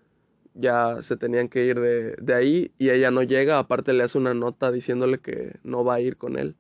ya 0.54 1.02
se 1.02 1.16
tenían 1.16 1.48
que 1.48 1.66
ir 1.66 1.80
de, 1.80 2.16
de, 2.20 2.34
ahí 2.34 2.72
y 2.78 2.90
ella 2.90 3.12
no 3.12 3.24
llega, 3.24 3.60
aparte 3.60 3.94
le 3.94 4.04
hace 4.04 4.18
una 4.18 4.34
nota 4.34 4.72
diciéndole 4.72 5.20
que 5.20 5.58
no 5.64 5.84
va 5.84 5.96
a 5.96 6.02
ir 6.02 6.18
con 6.18 6.38
él. 6.38 6.56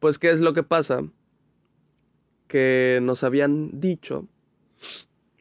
Pues, 0.00 0.18
¿qué 0.18 0.30
es 0.30 0.40
lo 0.40 0.52
que 0.52 0.62
pasa? 0.62 1.02
Que 2.48 3.00
nos 3.02 3.24
habían 3.24 3.80
dicho, 3.80 4.26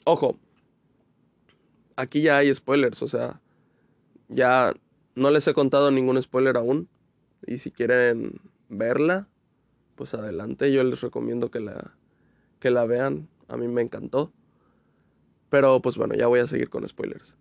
ojo, 0.06 0.40
aquí 1.96 2.22
ya 2.22 2.38
hay 2.38 2.54
spoilers, 2.54 3.02
o 3.02 3.08
sea, 3.08 3.42
ya 4.30 4.74
no 5.16 5.32
les 5.32 5.48
he 5.48 5.54
contado 5.54 5.92
ningún 5.92 6.22
spoiler 6.22 6.58
aún, 6.58 6.88
y 7.46 7.58
si 7.58 7.72
quieren 7.72 8.40
verla, 8.70 9.28
pues 9.96 10.14
adelante, 10.14 10.72
yo 10.72 10.84
les 10.84 11.02
recomiendo 11.02 11.52
que 11.52 11.60
la, 11.60 11.96
que 12.60 12.70
la 12.70 12.86
vean, 12.86 13.28
a 13.48 13.58
mí 13.58 13.68
me 13.68 13.82
encantó. 13.82 14.32
Pero 15.56 15.82
pues 15.82 15.96
bueno, 15.96 16.16
ya 16.16 16.28
voy 16.28 16.42
a 16.42 16.48
seguir 16.48 16.70
con 16.70 16.86
spoilers. 16.86 17.38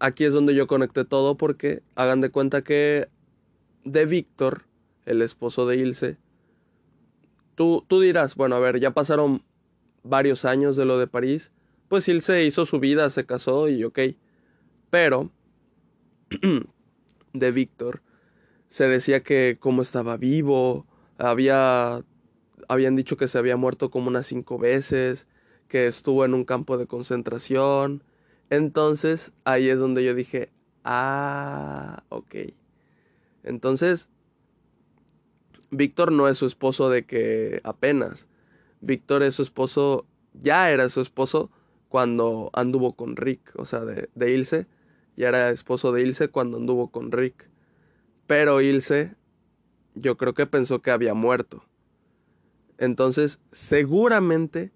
Aquí 0.00 0.24
es 0.24 0.34
donde 0.34 0.52
yo 0.52 0.66
conecté 0.66 1.04
todo 1.04 1.36
porque 1.36 1.80
hagan 1.94 2.20
de 2.20 2.30
cuenta 2.30 2.64
que 2.64 3.06
de 3.84 4.04
Víctor, 4.04 4.64
el 5.06 5.22
esposo 5.22 5.64
de 5.64 5.76
Ilse, 5.76 6.16
tú, 7.54 7.84
tú 7.86 8.00
dirás, 8.00 8.34
bueno, 8.34 8.56
a 8.56 8.58
ver, 8.58 8.80
ya 8.80 8.94
pasaron 8.94 9.44
varios 10.02 10.44
años 10.44 10.74
de 10.74 10.86
lo 10.86 10.98
de 10.98 11.06
París, 11.06 11.52
pues 11.86 12.08
Ilse 12.08 12.44
hizo 12.44 12.66
su 12.66 12.80
vida, 12.80 13.08
se 13.10 13.24
casó 13.24 13.68
y 13.68 13.84
ok, 13.84 14.00
pero 14.90 15.30
de 17.32 17.52
Víctor 17.52 18.02
se 18.70 18.88
decía 18.88 19.22
que 19.22 19.56
como 19.60 19.82
estaba 19.82 20.16
vivo, 20.16 20.84
había, 21.18 22.02
habían 22.66 22.96
dicho 22.96 23.16
que 23.16 23.28
se 23.28 23.38
había 23.38 23.56
muerto 23.56 23.92
como 23.92 24.08
unas 24.08 24.26
cinco 24.26 24.58
veces, 24.58 25.28
que 25.68 25.86
estuvo 25.86 26.24
en 26.24 26.34
un 26.34 26.44
campo 26.44 26.78
de 26.78 26.86
concentración, 26.86 28.02
entonces 28.50 29.32
ahí 29.44 29.68
es 29.68 29.80
donde 29.80 30.04
yo 30.04 30.14
dije, 30.14 30.50
ah, 30.84 32.04
ok. 32.08 32.34
Entonces, 33.42 34.08
Víctor 35.70 36.12
no 36.12 36.28
es 36.28 36.38
su 36.38 36.46
esposo 36.46 36.88
de 36.90 37.04
que 37.04 37.60
apenas. 37.64 38.28
Víctor 38.80 39.22
es 39.22 39.34
su 39.34 39.42
esposo, 39.42 40.06
ya 40.34 40.70
era 40.70 40.88
su 40.88 41.00
esposo 41.00 41.50
cuando 41.88 42.50
anduvo 42.52 42.94
con 42.94 43.16
Rick, 43.16 43.52
o 43.56 43.64
sea, 43.64 43.80
de, 43.80 44.08
de 44.14 44.30
Ilse. 44.32 44.66
Ya 45.16 45.28
era 45.28 45.50
esposo 45.50 45.92
de 45.92 46.02
Ilse 46.02 46.28
cuando 46.28 46.56
anduvo 46.58 46.90
con 46.90 47.12
Rick. 47.12 47.48
Pero 48.26 48.60
Ilse, 48.60 49.14
yo 49.94 50.16
creo 50.16 50.34
que 50.34 50.46
pensó 50.46 50.80
que 50.82 50.90
había 50.90 51.14
muerto. 51.14 51.64
Entonces, 52.78 53.40
seguramente 53.52 54.72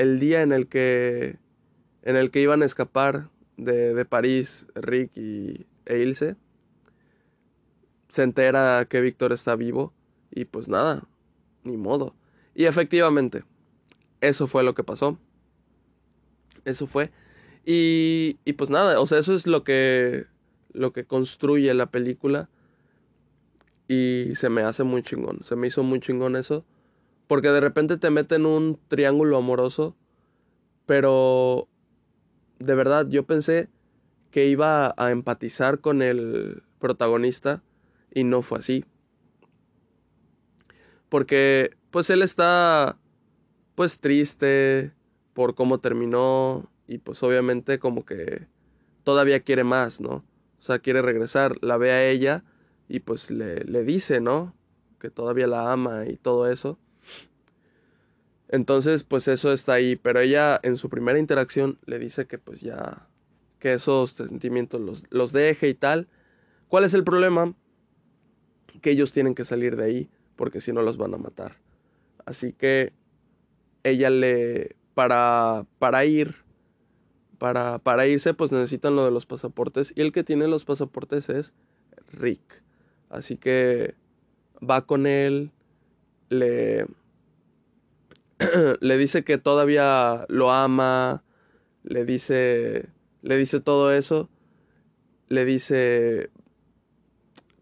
el 0.00 0.18
día 0.18 0.40
en 0.42 0.52
el 0.52 0.66
que 0.66 1.38
en 2.02 2.16
el 2.16 2.30
que 2.30 2.40
iban 2.40 2.62
a 2.62 2.66
escapar 2.66 3.28
de, 3.58 3.94
de 3.94 4.04
París 4.06 4.66
Rick 4.74 5.16
y, 5.16 5.66
e 5.84 5.98
Ilse. 5.98 6.36
Se 8.08 8.22
entera 8.22 8.86
que 8.88 9.00
Víctor 9.00 9.32
está 9.32 9.54
vivo 9.56 9.92
y 10.30 10.46
pues 10.46 10.68
nada, 10.68 11.06
ni 11.62 11.76
modo. 11.76 12.14
Y 12.54 12.64
efectivamente, 12.64 13.44
eso 14.20 14.46
fue 14.46 14.64
lo 14.64 14.74
que 14.74 14.82
pasó. 14.82 15.18
Eso 16.64 16.86
fue. 16.86 17.10
Y, 17.64 18.38
y 18.44 18.54
pues 18.54 18.70
nada, 18.70 18.98
o 19.00 19.06
sea, 19.06 19.18
eso 19.18 19.34
es 19.34 19.46
lo 19.46 19.62
que, 19.62 20.26
lo 20.72 20.92
que 20.92 21.04
construye 21.04 21.72
la 21.74 21.90
película. 21.90 22.48
Y 23.86 24.32
se 24.36 24.48
me 24.48 24.62
hace 24.62 24.82
muy 24.82 25.02
chingón. 25.02 25.40
Se 25.44 25.56
me 25.56 25.66
hizo 25.66 25.82
muy 25.82 26.00
chingón 26.00 26.36
eso. 26.36 26.64
Porque 27.30 27.50
de 27.50 27.60
repente 27.60 27.96
te 27.96 28.10
meten 28.10 28.44
un 28.44 28.76
triángulo 28.88 29.36
amoroso. 29.36 29.94
Pero 30.84 31.68
de 32.58 32.74
verdad, 32.74 33.06
yo 33.08 33.24
pensé 33.24 33.68
que 34.32 34.48
iba 34.48 34.92
a 34.96 35.12
empatizar 35.12 35.78
con 35.78 36.02
el 36.02 36.64
protagonista 36.80 37.62
y 38.12 38.24
no 38.24 38.42
fue 38.42 38.58
así. 38.58 38.84
Porque 41.08 41.76
pues 41.92 42.10
él 42.10 42.22
está 42.22 42.98
pues 43.76 44.00
triste 44.00 44.92
por 45.32 45.54
cómo 45.54 45.78
terminó 45.78 46.68
y 46.88 46.98
pues 46.98 47.22
obviamente 47.22 47.78
como 47.78 48.04
que 48.04 48.48
todavía 49.04 49.38
quiere 49.38 49.62
más, 49.62 50.00
¿no? 50.00 50.24
O 50.58 50.62
sea, 50.62 50.80
quiere 50.80 51.00
regresar, 51.00 51.62
la 51.62 51.76
ve 51.76 51.92
a 51.92 52.08
ella 52.08 52.42
y 52.88 52.98
pues 52.98 53.30
le, 53.30 53.62
le 53.62 53.84
dice, 53.84 54.20
¿no? 54.20 54.52
Que 54.98 55.10
todavía 55.10 55.46
la 55.46 55.70
ama 55.70 56.06
y 56.08 56.16
todo 56.16 56.50
eso. 56.50 56.76
Entonces, 58.52 59.04
pues 59.04 59.28
eso 59.28 59.52
está 59.52 59.74
ahí, 59.74 59.94
pero 59.94 60.18
ella 60.18 60.58
en 60.64 60.76
su 60.76 60.88
primera 60.88 61.20
interacción 61.20 61.78
le 61.86 62.00
dice 62.00 62.26
que 62.26 62.36
pues 62.36 62.60
ya, 62.60 63.06
que 63.60 63.74
esos 63.74 64.10
sentimientos 64.10 64.80
los, 64.80 65.04
los 65.10 65.30
deje 65.30 65.68
y 65.68 65.74
tal. 65.74 66.08
¿Cuál 66.66 66.82
es 66.82 66.92
el 66.92 67.04
problema? 67.04 67.54
Que 68.82 68.90
ellos 68.90 69.12
tienen 69.12 69.36
que 69.36 69.44
salir 69.44 69.76
de 69.76 69.84
ahí, 69.84 70.10
porque 70.34 70.60
si 70.60 70.72
no 70.72 70.82
los 70.82 70.96
van 70.96 71.14
a 71.14 71.18
matar. 71.18 71.58
Así 72.26 72.52
que 72.52 72.92
ella 73.84 74.10
le, 74.10 74.74
para, 74.94 75.64
para 75.78 76.04
ir, 76.04 76.34
para, 77.38 77.78
para 77.78 78.08
irse, 78.08 78.34
pues 78.34 78.50
necesitan 78.50 78.96
lo 78.96 79.04
de 79.04 79.12
los 79.12 79.26
pasaportes, 79.26 79.92
y 79.94 80.00
el 80.00 80.10
que 80.10 80.24
tiene 80.24 80.48
los 80.48 80.64
pasaportes 80.64 81.28
es 81.28 81.52
Rick. 82.12 82.62
Así 83.10 83.36
que 83.36 83.94
va 84.60 84.86
con 84.86 85.06
él, 85.06 85.52
le 86.30 86.86
le 88.80 88.98
dice 88.98 89.24
que 89.24 89.38
todavía 89.38 90.26
lo 90.28 90.52
ama, 90.52 91.22
le 91.82 92.04
dice, 92.04 92.88
le 93.22 93.36
dice 93.36 93.60
todo 93.60 93.92
eso, 93.92 94.28
le 95.28 95.44
dice, 95.44 96.30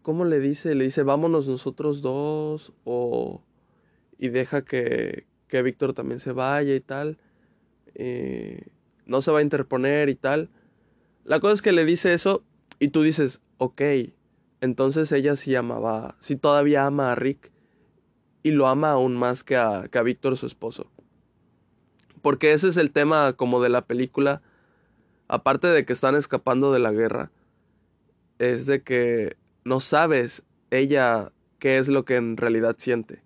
¿cómo 0.01 0.25
le 0.25 0.39
dice? 0.39 0.75
Le 0.75 0.85
dice, 0.85 1.03
vámonos 1.03 1.47
nosotros 1.47 2.01
dos, 2.01 2.73
o, 2.83 3.43
y 4.17 4.29
deja 4.29 4.63
que, 4.63 5.25
que 5.47 5.61
Víctor 5.61 5.93
también 5.93 6.19
se 6.19 6.31
vaya 6.31 6.75
y 6.75 6.81
tal, 6.81 7.17
eh, 7.95 8.67
no 9.05 9.21
se 9.21 9.31
va 9.31 9.39
a 9.39 9.43
interponer 9.43 10.09
y 10.09 10.15
tal. 10.15 10.49
La 11.25 11.39
cosa 11.39 11.53
es 11.53 11.61
que 11.61 11.71
le 11.71 11.85
dice 11.85 12.13
eso, 12.13 12.43
y 12.79 12.89
tú 12.89 13.01
dices, 13.01 13.41
ok, 13.57 13.81
entonces 14.61 15.11
ella 15.11 15.35
sí 15.35 15.55
amaba, 15.55 16.15
sí 16.19 16.35
todavía 16.35 16.85
ama 16.85 17.11
a 17.11 17.15
Rick, 17.15 17.51
y 18.43 18.51
lo 18.51 18.67
ama 18.67 18.91
aún 18.91 19.17
más 19.17 19.43
que 19.43 19.57
a, 19.57 19.87
que 19.91 19.97
a 19.97 20.03
Víctor, 20.03 20.37
su 20.37 20.45
esposo. 20.45 20.87
Porque 22.21 22.53
ese 22.53 22.67
es 22.67 22.77
el 22.77 22.91
tema 22.91 23.33
como 23.33 23.61
de 23.61 23.69
la 23.69 23.85
película, 23.85 24.41
aparte 25.27 25.67
de 25.67 25.85
que 25.85 25.93
están 25.93 26.15
escapando 26.15 26.71
de 26.71 26.79
la 26.79 26.91
guerra, 26.91 27.31
es 28.39 28.65
de 28.65 28.81
que 28.81 29.37
no 29.63 29.79
sabes 29.79 30.43
ella 30.71 31.31
qué 31.59 31.77
es 31.77 31.87
lo 31.87 32.05
que 32.05 32.15
en 32.15 32.37
realidad 32.37 32.75
siente. 32.77 33.21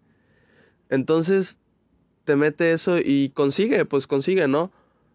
Entonces 0.90 1.58
te 2.24 2.36
mete 2.36 2.72
eso 2.72 2.98
y 2.98 3.30
consigue, 3.30 3.86
pues 3.86 4.08
consigue, 4.08 4.48
¿no? 4.48 4.72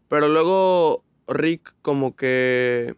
Pero 0.09 0.29
luego 0.29 1.05
Rick 1.27 1.75
como 1.83 2.17
que 2.17 2.95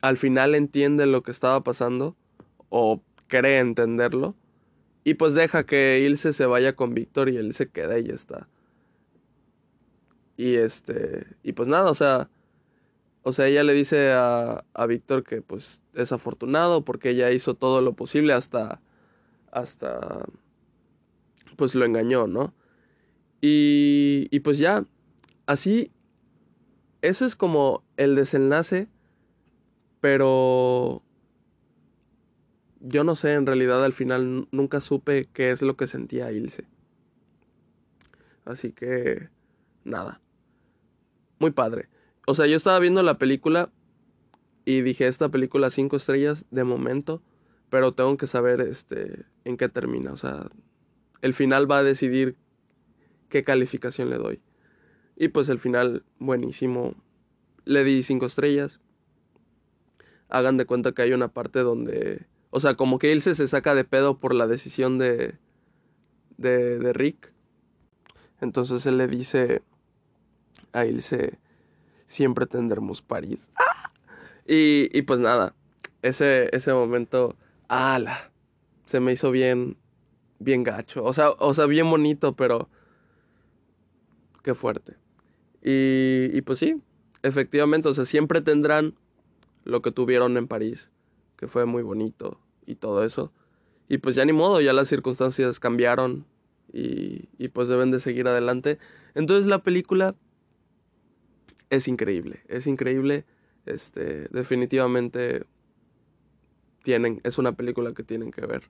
al 0.00 0.16
final 0.16 0.54
entiende 0.54 1.06
lo 1.06 1.22
que 1.22 1.30
estaba 1.30 1.62
pasando 1.62 2.16
o 2.68 3.00
cree 3.28 3.58
entenderlo 3.58 4.34
y 5.04 5.14
pues 5.14 5.34
deja 5.34 5.64
que 5.64 6.00
Ilse 6.04 6.32
se 6.32 6.46
vaya 6.46 6.74
con 6.76 6.94
Víctor 6.94 7.28
y 7.28 7.36
él 7.36 7.54
se 7.54 7.68
queda 7.68 7.98
y 7.98 8.04
ya 8.04 8.14
está. 8.14 8.48
Y 10.36 10.56
este. 10.56 11.26
Y 11.42 11.52
pues 11.52 11.68
nada, 11.68 11.90
o 11.90 11.94
sea. 11.94 12.28
O 13.24 13.32
sea, 13.32 13.46
ella 13.46 13.62
le 13.62 13.72
dice 13.74 14.12
a, 14.12 14.64
a 14.74 14.86
Víctor 14.86 15.22
que 15.22 15.42
pues 15.42 15.80
es 15.94 16.10
afortunado 16.10 16.84
porque 16.84 17.10
ella 17.10 17.30
hizo 17.30 17.54
todo 17.54 17.80
lo 17.80 17.94
posible 17.94 18.32
hasta. 18.32 18.80
hasta. 19.50 20.24
pues 21.56 21.74
lo 21.74 21.84
engañó, 21.84 22.26
¿no? 22.26 22.54
Y. 23.40 24.28
Y 24.30 24.40
pues 24.40 24.58
ya. 24.58 24.84
Así. 25.46 25.90
Eso 27.02 27.26
es 27.26 27.36
como 27.36 27.84
el 27.96 28.14
desenlace. 28.14 28.88
Pero 30.00 31.02
yo 32.82 33.04
no 33.04 33.14
sé, 33.14 33.32
en 33.32 33.46
realidad 33.46 33.84
al 33.84 33.92
final 33.92 34.48
nunca 34.50 34.80
supe 34.80 35.28
qué 35.32 35.50
es 35.50 35.62
lo 35.62 35.76
que 35.76 35.86
sentía 35.86 36.32
Ilse. 36.32 36.64
Así 38.44 38.72
que, 38.72 39.28
nada. 39.84 40.20
Muy 41.38 41.52
padre. 41.52 41.88
O 42.26 42.34
sea, 42.34 42.46
yo 42.46 42.56
estaba 42.56 42.80
viendo 42.80 43.02
la 43.02 43.18
película 43.18 43.70
y 44.64 44.82
dije, 44.82 45.06
esta 45.06 45.28
película 45.28 45.70
cinco 45.70 45.96
estrellas 45.96 46.44
de 46.50 46.64
momento, 46.64 47.22
pero 47.70 47.94
tengo 47.94 48.16
que 48.16 48.26
saber 48.26 48.60
este, 48.60 49.24
en 49.44 49.56
qué 49.56 49.68
termina. 49.68 50.12
O 50.12 50.16
sea, 50.16 50.50
el 51.20 51.34
final 51.34 51.70
va 51.70 51.78
a 51.78 51.84
decidir 51.84 52.36
qué 53.28 53.44
calificación 53.44 54.10
le 54.10 54.18
doy. 54.18 54.40
Y 55.16 55.28
pues 55.28 55.48
el 55.48 55.60
final, 55.60 56.04
buenísimo. 56.18 56.96
Le 57.64 57.84
di 57.84 58.02
cinco 58.02 58.26
estrellas. 58.26 58.80
Hagan 60.28 60.56
de 60.56 60.64
cuenta 60.64 60.92
que 60.92 61.02
hay 61.02 61.12
una 61.12 61.28
parte 61.28 61.60
donde 61.60 62.26
o 62.54 62.60
sea, 62.60 62.74
como 62.74 62.98
que 62.98 63.10
Ilse 63.10 63.34
se 63.34 63.48
saca 63.48 63.74
de 63.74 63.84
pedo 63.84 64.18
por 64.18 64.34
la 64.34 64.46
decisión 64.46 64.98
de, 64.98 65.36
de, 66.36 66.78
de 66.78 66.92
Rick. 66.92 67.32
Entonces 68.42 68.84
él 68.84 68.98
le 68.98 69.08
dice 69.08 69.62
a 70.74 70.84
Ilse, 70.84 71.38
siempre 72.06 72.46
tendremos 72.46 73.02
París. 73.02 73.48
Y, 74.44 74.90
y 74.92 75.02
pues 75.02 75.20
nada, 75.20 75.54
ese, 76.02 76.48
ese 76.54 76.72
momento, 76.72 77.36
ala, 77.68 78.32
se 78.86 78.98
me 78.98 79.12
hizo 79.12 79.30
bien, 79.30 79.76
bien 80.40 80.64
gacho. 80.64 81.04
O 81.04 81.12
sea, 81.12 81.30
o 81.30 81.54
sea, 81.54 81.66
bien 81.66 81.88
bonito, 81.88 82.34
pero 82.34 82.68
qué 84.42 84.54
fuerte. 84.54 84.96
Y, 85.62 86.36
y 86.36 86.42
pues 86.42 86.58
sí, 86.58 86.82
efectivamente, 87.22 87.88
o 87.88 87.94
sea, 87.94 88.04
siempre 88.04 88.40
tendrán 88.40 88.96
lo 89.62 89.80
que 89.80 89.92
tuvieron 89.92 90.36
en 90.36 90.48
París, 90.48 90.90
que 91.42 91.48
fue 91.48 91.66
muy 91.66 91.82
bonito 91.82 92.38
y 92.66 92.76
todo 92.76 93.02
eso. 93.02 93.32
Y 93.88 93.98
pues 93.98 94.14
ya 94.14 94.24
ni 94.24 94.32
modo, 94.32 94.60
ya 94.60 94.72
las 94.72 94.86
circunstancias 94.86 95.58
cambiaron 95.58 96.24
y, 96.72 97.30
y 97.36 97.48
pues 97.48 97.66
deben 97.66 97.90
de 97.90 97.98
seguir 97.98 98.28
adelante. 98.28 98.78
Entonces 99.16 99.46
la 99.46 99.64
película 99.64 100.14
es 101.68 101.88
increíble, 101.88 102.44
es 102.46 102.68
increíble. 102.68 103.24
Este, 103.66 104.28
definitivamente 104.28 105.44
tienen, 106.84 107.20
es 107.24 107.38
una 107.38 107.56
película 107.56 107.92
que 107.92 108.04
tienen 108.04 108.30
que 108.30 108.46
ver. 108.46 108.62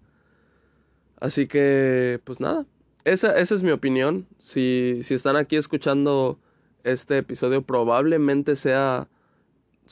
Así 1.20 1.46
que, 1.48 2.22
pues 2.24 2.40
nada, 2.40 2.64
esa, 3.04 3.38
esa 3.38 3.54
es 3.54 3.62
mi 3.62 3.70
opinión. 3.70 4.26
Si, 4.38 5.00
si 5.02 5.12
están 5.12 5.36
aquí 5.36 5.56
escuchando 5.56 6.38
este 6.84 7.18
episodio, 7.18 7.60
probablemente 7.60 8.56
sea 8.56 9.10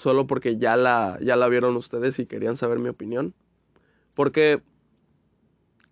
solo 0.00 0.26
porque 0.26 0.56
ya 0.56 0.78
la, 0.78 1.18
ya 1.20 1.36
la 1.36 1.46
vieron 1.48 1.76
ustedes 1.76 2.18
y 2.18 2.24
querían 2.24 2.56
saber 2.56 2.78
mi 2.78 2.88
opinión. 2.88 3.34
Porque, 4.14 4.62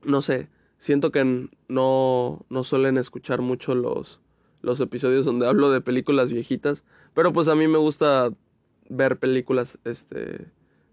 no 0.02 0.22
sé, 0.22 0.48
siento 0.78 1.12
que 1.12 1.50
no, 1.68 2.46
no 2.48 2.64
suelen 2.64 2.96
escuchar 2.96 3.42
mucho 3.42 3.74
los, 3.74 4.18
los 4.62 4.80
episodios 4.80 5.26
donde 5.26 5.46
hablo 5.46 5.70
de 5.70 5.82
películas 5.82 6.32
viejitas. 6.32 6.84
Pero 7.12 7.34
pues 7.34 7.48
a 7.48 7.54
mí 7.54 7.68
me 7.68 7.76
gusta 7.76 8.30
ver 8.88 9.18
películas 9.18 9.78
este, 9.84 10.46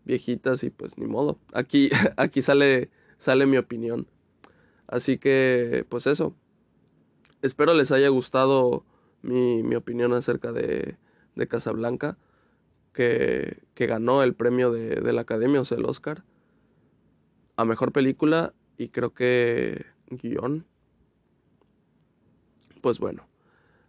viejitas 0.03 0.65
y 0.65 0.69
pues 0.69 0.97
ni 0.97 1.05
modo. 1.05 1.39
Aquí, 1.53 1.89
aquí 2.17 2.41
sale, 2.41 2.89
sale 3.17 3.45
mi 3.45 3.55
opinión. 3.55 4.07
Así 4.87 5.17
que 5.17 5.85
pues 5.87 6.05
eso. 6.05 6.35
Espero 7.41 7.73
les 7.75 7.93
haya 7.93 8.09
gustado 8.09 8.83
mi, 9.21 9.63
mi 9.63 9.75
opinión 9.75 10.11
acerca 10.11 10.51
de, 10.51 10.97
de 11.35 11.47
Casablanca. 11.47 12.17
Que, 12.95 13.61
ganó 13.75 14.23
el 14.23 14.33
premio 14.33 14.71
de, 14.71 15.11
la 15.11 15.21
Academia, 15.21 15.59
o 15.59 15.65
sea, 15.65 15.77
el 15.77 15.85
Oscar. 15.85 16.23
A 17.57 17.65
Mejor 17.65 17.91
Película 17.91 18.53
y 18.77 18.87
creo 18.87 19.13
que 19.13 19.85
guion. 20.09 20.65
Pues 22.81 22.99
bueno. 22.99 23.27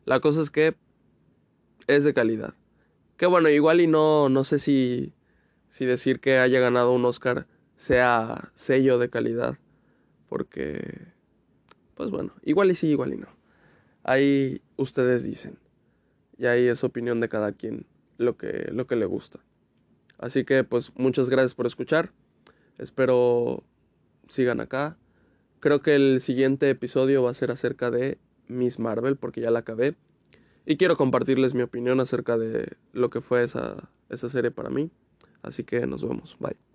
La 0.04 0.20
cosa 0.20 0.42
es 0.42 0.50
que 0.50 0.74
es 1.86 2.02
de 2.02 2.14
calidad. 2.14 2.54
Que 3.16 3.26
bueno, 3.26 3.48
igual 3.48 3.80
y 3.80 3.86
no, 3.86 4.28
no 4.28 4.42
sé 4.44 4.58
si 4.58 5.12
decir 5.78 6.20
que 6.20 6.38
haya 6.38 6.58
ganado 6.58 6.92
un 6.92 7.04
Oscar 7.04 7.46
sea 7.76 8.50
sello 8.54 8.98
de 8.98 9.08
calidad. 9.08 9.56
Porque, 10.28 11.06
pues 11.94 12.10
bueno, 12.10 12.32
igual 12.42 12.72
y 12.72 12.74
sí, 12.74 12.88
igual 12.88 13.14
y 13.14 13.18
no. 13.18 13.28
Ahí 14.02 14.62
ustedes 14.76 15.22
dicen. 15.22 15.58
Y 16.38 16.46
ahí 16.46 16.66
es 16.66 16.82
opinión 16.82 17.20
de 17.20 17.28
cada 17.28 17.52
quien 17.52 17.86
lo 18.18 18.36
que, 18.36 18.70
lo 18.72 18.86
que 18.86 18.96
le 18.96 19.06
gusta. 19.06 19.40
Así 20.18 20.44
que 20.44 20.64
pues 20.64 20.92
muchas 20.96 21.28
gracias 21.28 21.54
por 21.54 21.66
escuchar. 21.66 22.10
Espero 22.78 23.62
sigan 24.28 24.60
acá. 24.60 24.96
Creo 25.60 25.80
que 25.80 25.94
el 25.94 26.20
siguiente 26.20 26.70
episodio 26.70 27.22
va 27.22 27.30
a 27.30 27.34
ser 27.34 27.50
acerca 27.50 27.90
de 27.90 28.18
Miss 28.48 28.78
Marvel 28.78 29.16
porque 29.16 29.40
ya 29.40 29.50
la 29.50 29.60
acabé. 29.60 29.94
Y 30.64 30.76
quiero 30.76 30.96
compartirles 30.96 31.54
mi 31.54 31.62
opinión 31.62 32.00
acerca 32.00 32.36
de 32.36 32.76
lo 32.92 33.10
que 33.10 33.20
fue 33.20 33.44
esa, 33.44 33.88
esa 34.08 34.28
serie 34.28 34.50
para 34.50 34.70
mí. 34.70 34.90
Así 35.42 35.64
que 35.64 35.86
nos 35.86 36.02
vemos. 36.02 36.36
Bye. 36.40 36.65